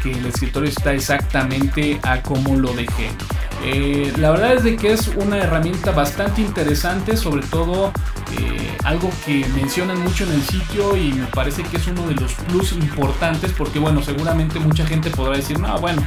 que 0.01 0.11
el 0.11 0.25
escritorio 0.25 0.69
está 0.69 0.93
exactamente 0.93 1.99
a 2.03 2.21
como 2.21 2.55
lo 2.55 2.73
dejé. 2.73 3.09
Eh, 3.63 4.13
la 4.17 4.31
verdad 4.31 4.53
es 4.53 4.63
de 4.63 4.77
que 4.77 4.93
es 4.93 5.09
una 5.09 5.37
herramienta 5.37 5.91
bastante 5.91 6.41
interesante, 6.41 7.17
sobre 7.17 7.45
todo 7.45 7.91
eh, 8.37 8.77
algo 8.83 9.09
que 9.25 9.45
mencionan 9.55 9.99
mucho 10.01 10.23
en 10.23 10.33
el 10.33 10.43
sitio 10.43 10.95
y 10.95 11.13
me 11.13 11.25
parece 11.27 11.63
que 11.63 11.77
es 11.77 11.87
uno 11.87 12.07
de 12.07 12.15
los 12.15 12.33
plus 12.33 12.73
importantes 12.73 13.51
porque 13.57 13.79
bueno, 13.79 14.01
seguramente 14.01 14.59
mucha 14.59 14.85
gente 14.85 15.09
podrá 15.09 15.37
decir, 15.37 15.59
no, 15.59 15.77
bueno, 15.79 16.03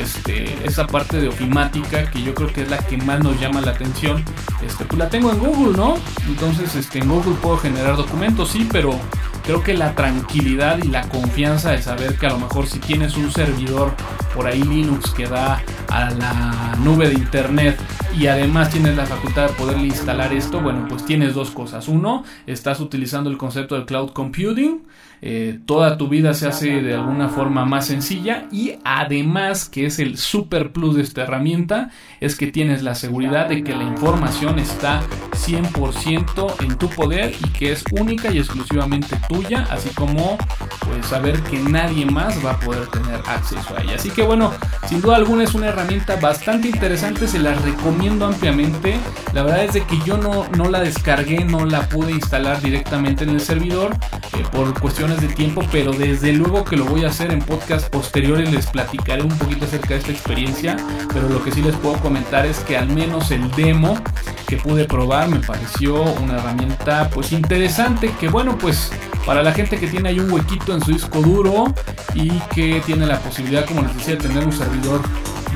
este, 0.00 0.66
esa 0.66 0.86
parte 0.86 1.20
de 1.20 1.28
ofimática 1.28 2.10
que 2.10 2.22
yo 2.22 2.34
creo 2.34 2.52
que 2.52 2.62
es 2.62 2.70
la 2.70 2.78
que 2.78 2.96
más 2.96 3.20
nos 3.20 3.40
llama 3.40 3.60
la 3.60 3.72
atención, 3.72 4.24
este, 4.64 4.84
pues 4.84 4.98
la 4.98 5.08
tengo 5.08 5.30
en 5.30 5.38
Google, 5.38 5.76
¿no? 5.76 5.96
Entonces 6.26 6.74
este, 6.74 6.98
en 6.98 7.08
Google 7.08 7.34
puedo 7.40 7.56
generar 7.56 7.96
documentos, 7.96 8.50
sí, 8.50 8.68
pero 8.70 8.98
creo 9.44 9.62
que 9.62 9.74
la 9.74 9.94
tranquilidad 9.94 10.78
y 10.82 10.88
la 10.88 11.02
confianza 11.08 11.70
de 11.70 11.82
saber 11.82 12.16
que 12.16 12.26
a 12.26 12.30
lo 12.30 12.38
mejor 12.38 12.66
si 12.66 12.78
tienes 12.78 13.16
un 13.16 13.30
servidor 13.30 13.94
por 14.34 14.46
ahí 14.46 14.62
Linux 14.62 15.10
que 15.10 15.26
da 15.26 15.62
a 15.88 16.10
la 16.10 16.76
nube 16.78 17.08
de 17.08 17.14
internet 17.14 17.78
y 18.18 18.26
además 18.26 18.70
tienes 18.70 18.96
la 18.96 19.06
facultad 19.06 19.48
de 19.48 19.54
poderle 19.54 19.86
instalar 19.86 20.32
esto, 20.32 20.60
bueno, 20.60 20.86
pues 20.88 21.04
tienes 21.04 21.34
dos 21.34 21.50
cosas. 21.50 21.88
Uno, 21.88 22.24
estás 22.46 22.80
utilizando 22.80 23.30
el 23.30 23.38
concepto 23.38 23.74
del 23.74 23.86
cloud 23.86 24.10
computing, 24.10 24.82
eh, 25.24 25.60
toda 25.66 25.96
tu 25.98 26.08
vida 26.08 26.34
se 26.34 26.48
hace 26.48 26.82
de 26.82 26.94
alguna 26.94 27.28
forma 27.28 27.64
más 27.64 27.86
sencilla 27.86 28.48
y 28.50 28.74
además 28.82 29.68
que 29.68 29.86
es 29.86 30.00
el 30.00 30.18
super 30.18 30.72
plus 30.72 30.96
de 30.96 31.02
esta 31.02 31.22
herramienta, 31.22 31.90
es 32.20 32.34
que 32.34 32.48
tienes 32.48 32.82
la 32.82 32.96
seguridad 32.96 33.48
de 33.48 33.62
que 33.62 33.72
la 33.72 33.84
información 33.84 34.58
está 34.58 35.00
100% 35.46 36.64
en 36.64 36.76
tu 36.76 36.88
poder 36.90 37.32
y 37.40 37.48
que 37.50 37.70
es 37.70 37.84
única 37.92 38.32
y 38.32 38.38
exclusivamente 38.38 39.16
tuya, 39.28 39.64
así 39.70 39.90
como 39.90 40.36
pues 40.80 41.06
saber 41.06 41.40
que 41.44 41.58
nadie 41.60 42.04
más 42.04 42.44
va 42.44 42.52
a 42.52 42.60
poder 42.60 42.88
tener 42.88 43.20
acceso 43.28 43.76
a 43.76 43.82
ella. 43.82 43.94
Así 43.94 44.10
que 44.10 44.22
bueno, 44.22 44.52
sin 44.88 45.00
duda 45.00 45.16
alguna 45.16 45.44
es 45.44 45.54
una 45.54 45.68
herramienta 45.68 46.16
bastante 46.16 46.68
interesante, 46.68 47.28
se 47.28 47.38
la 47.38 47.54
recomiendo 47.54 48.26
ampliamente. 48.26 48.96
La 49.32 49.44
verdad 49.44 49.64
es 49.64 49.74
de 49.74 49.84
que 49.84 49.98
yo 50.04 50.16
no, 50.16 50.48
no 50.56 50.68
la 50.68 50.80
descargué, 50.80 51.44
no 51.44 51.64
la 51.64 51.88
pude 51.88 52.10
instalar 52.10 52.60
directamente 52.60 53.22
en 53.22 53.30
el 53.30 53.40
servidor 53.40 53.92
eh, 54.36 54.42
por 54.50 54.78
cuestiones 54.80 55.11
de 55.20 55.28
tiempo, 55.28 55.62
pero 55.70 55.92
desde 55.92 56.32
luego 56.32 56.64
que 56.64 56.76
lo 56.76 56.84
voy 56.84 57.04
a 57.04 57.08
hacer 57.08 57.32
en 57.32 57.40
podcast 57.40 57.88
posteriores, 57.88 58.50
les 58.52 58.66
platicaré 58.66 59.22
un 59.22 59.36
poquito 59.36 59.64
acerca 59.64 59.88
de 59.88 59.96
esta 59.96 60.12
experiencia, 60.12 60.76
pero 61.12 61.28
lo 61.28 61.42
que 61.42 61.52
sí 61.52 61.62
les 61.62 61.76
puedo 61.76 61.96
comentar 61.98 62.46
es 62.46 62.60
que 62.60 62.76
al 62.76 62.88
menos 62.88 63.30
el 63.30 63.50
demo 63.52 63.94
que 64.46 64.56
pude 64.56 64.84
probar 64.84 65.28
me 65.28 65.40
pareció 65.40 66.02
una 66.02 66.36
herramienta 66.36 67.10
pues 67.10 67.32
interesante, 67.32 68.12
que 68.18 68.28
bueno 68.28 68.56
pues 68.58 68.90
para 69.26 69.42
la 69.42 69.52
gente 69.52 69.78
que 69.78 69.86
tiene 69.86 70.10
ahí 70.10 70.20
un 70.20 70.30
huequito 70.30 70.74
en 70.74 70.80
su 70.84 70.92
disco 70.92 71.20
duro 71.20 71.72
y 72.14 72.30
que 72.54 72.82
tiene 72.84 73.06
la 73.06 73.18
posibilidad 73.18 73.64
como 73.64 73.82
les 73.82 73.96
decía 73.96 74.16
de 74.16 74.28
tener 74.28 74.44
un 74.44 74.52
servidor 74.52 75.00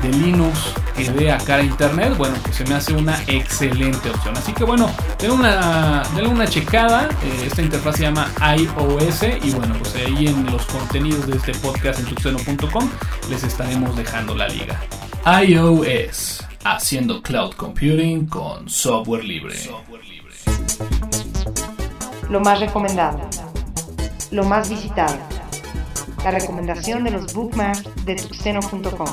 de 0.01 0.09
Linux 0.09 0.73
que 0.95 1.09
dé 1.11 1.31
a 1.31 1.37
cara 1.37 1.61
a 1.61 1.65
internet, 1.65 2.15
bueno, 2.17 2.35
pues 2.43 2.55
se 2.55 2.65
me 2.65 2.75
hace 2.75 2.93
una 2.93 3.21
excelente 3.27 4.09
opción. 4.09 4.35
Así 4.37 4.53
que 4.53 4.63
bueno, 4.63 4.89
denle 5.19 5.35
una, 5.35 6.03
una 6.27 6.47
checada. 6.47 7.09
Eh, 7.23 7.43
esta 7.47 7.61
interfaz 7.61 7.97
se 7.97 8.03
llama 8.03 8.31
iOS 8.57 9.23
y 9.43 9.51
bueno, 9.51 9.75
pues 9.79 9.95
ahí 9.95 10.27
en 10.27 10.45
los 10.51 10.65
contenidos 10.65 11.27
de 11.27 11.37
este 11.37 11.53
podcast 11.53 11.99
en 11.99 12.05
tuxeno.com 12.05 12.89
les 13.29 13.43
estaremos 13.43 13.95
dejando 13.95 14.35
la 14.35 14.47
liga. 14.47 14.79
iOS, 15.43 16.45
haciendo 16.63 17.21
cloud 17.21 17.53
computing 17.53 18.25
con 18.27 18.69
software 18.69 19.23
libre. 19.23 19.55
Lo 22.29 22.39
más 22.39 22.59
recomendado. 22.59 23.19
Lo 24.31 24.43
más 24.43 24.69
visitado. 24.69 25.17
La 26.23 26.31
recomendación 26.31 27.03
de 27.03 27.11
los 27.11 27.33
bookmarks 27.33 27.83
de 28.05 28.15
tuxeno.com. 28.15 29.07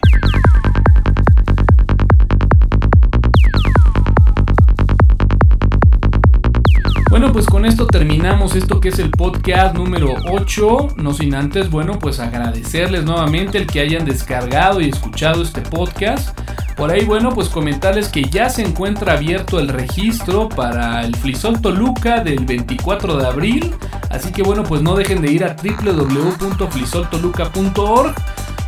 Bueno, 7.19 7.33
pues 7.33 7.47
con 7.47 7.67
esto 7.67 7.85
terminamos 7.85 8.55
esto 8.55 8.81
que 8.81 8.91
es 8.91 9.01
el 9.01 9.11
podcast 9.11 9.75
número 9.75 10.15
8. 10.31 10.91
No 10.99 11.13
sin 11.13 11.35
antes, 11.35 11.69
bueno, 11.69 11.99
pues 11.99 12.21
agradecerles 12.21 13.05
nuevamente 13.05 13.59
el 13.59 13.67
que 13.67 13.81
hayan 13.81 14.05
descargado 14.05 14.81
y 14.81 14.91
escuchado 14.91 15.43
este 15.43 15.61
podcast. 15.61 16.39
Por 16.77 16.93
ahí, 16.93 17.05
bueno, 17.05 17.35
pues 17.35 17.49
comentarles 17.49 18.09
que 18.09 18.23
ya 18.23 18.49
se 18.49 18.63
encuentra 18.63 19.15
abierto 19.15 19.59
el 19.59 19.67
registro 19.67 20.49
para 20.49 21.05
el 21.05 21.17
Flisol 21.17 21.61
Toluca 21.61 22.23
del 22.23 22.45
24 22.45 23.17
de 23.17 23.27
abril. 23.27 23.75
Así 24.11 24.31
que 24.31 24.45
bueno, 24.45 24.63
pues 24.63 24.81
no 24.81 24.95
dejen 24.95 25.21
de 25.21 25.33
ir 25.33 25.43
a 25.43 25.57
www.flisoltoluca.org. 25.57 28.15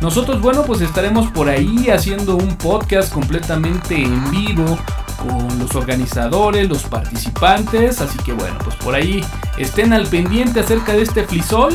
Nosotros, 0.01 0.41
bueno, 0.41 0.63
pues 0.63 0.81
estaremos 0.81 1.31
por 1.31 1.47
ahí 1.47 1.89
haciendo 1.89 2.35
un 2.35 2.57
podcast 2.57 3.13
completamente 3.13 3.95
en 3.95 4.29
vivo 4.29 4.77
con 5.23 5.59
los 5.59 5.75
organizadores, 5.75 6.67
los 6.67 6.83
participantes. 6.83 8.01
Así 8.01 8.17
que 8.19 8.33
bueno, 8.33 8.57
pues 8.63 8.75
por 8.77 8.95
ahí 8.95 9.23
estén 9.57 9.93
al 9.93 10.07
pendiente 10.07 10.59
acerca 10.59 10.93
de 10.93 11.03
este 11.03 11.23
Flisol. 11.23 11.73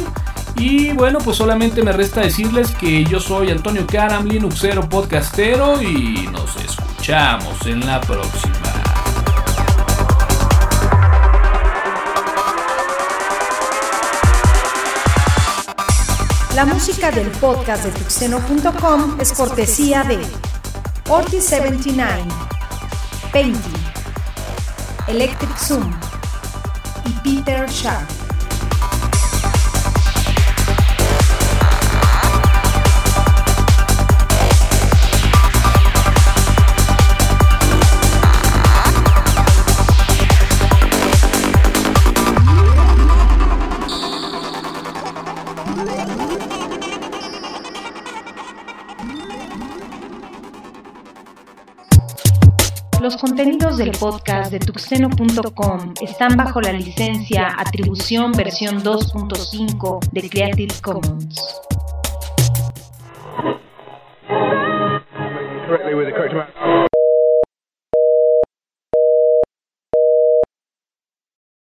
Y 0.56 0.92
bueno, 0.92 1.18
pues 1.18 1.36
solamente 1.36 1.82
me 1.82 1.92
resta 1.92 2.22
decirles 2.22 2.70
que 2.70 3.04
yo 3.04 3.20
soy 3.20 3.50
Antonio 3.50 3.86
Karam, 3.86 4.26
Linuxero 4.26 4.88
podcastero 4.88 5.82
y 5.82 6.28
nos 6.32 6.56
escuchamos 6.56 7.66
en 7.66 7.86
la 7.86 8.00
próxima. 8.00 8.76
La 16.56 16.64
música 16.64 17.10
del 17.10 17.30
podcast 17.32 17.84
de 17.84 17.90
tuxeno.com 17.90 19.20
es 19.20 19.32
cortesía 19.34 20.02
de 20.04 20.18
Ortiz79, 21.06 22.24
Painting, 23.32 23.82
Electric 25.08 25.56
Zoom 25.58 25.92
y 27.04 27.12
Peter 27.22 27.68
Sharp. 27.68 28.15
Los 53.06 53.18
contenidos 53.18 53.78
del 53.78 53.92
podcast 53.92 54.50
de 54.50 54.58
tuxeno.com 54.58 55.94
están 56.02 56.36
bajo 56.36 56.60
la 56.60 56.72
licencia 56.72 57.54
Atribución 57.56 58.32
versión 58.32 58.82
2.5 58.82 60.10
de 60.10 60.28
Creative 60.28 60.74
Commons. 60.82 61.60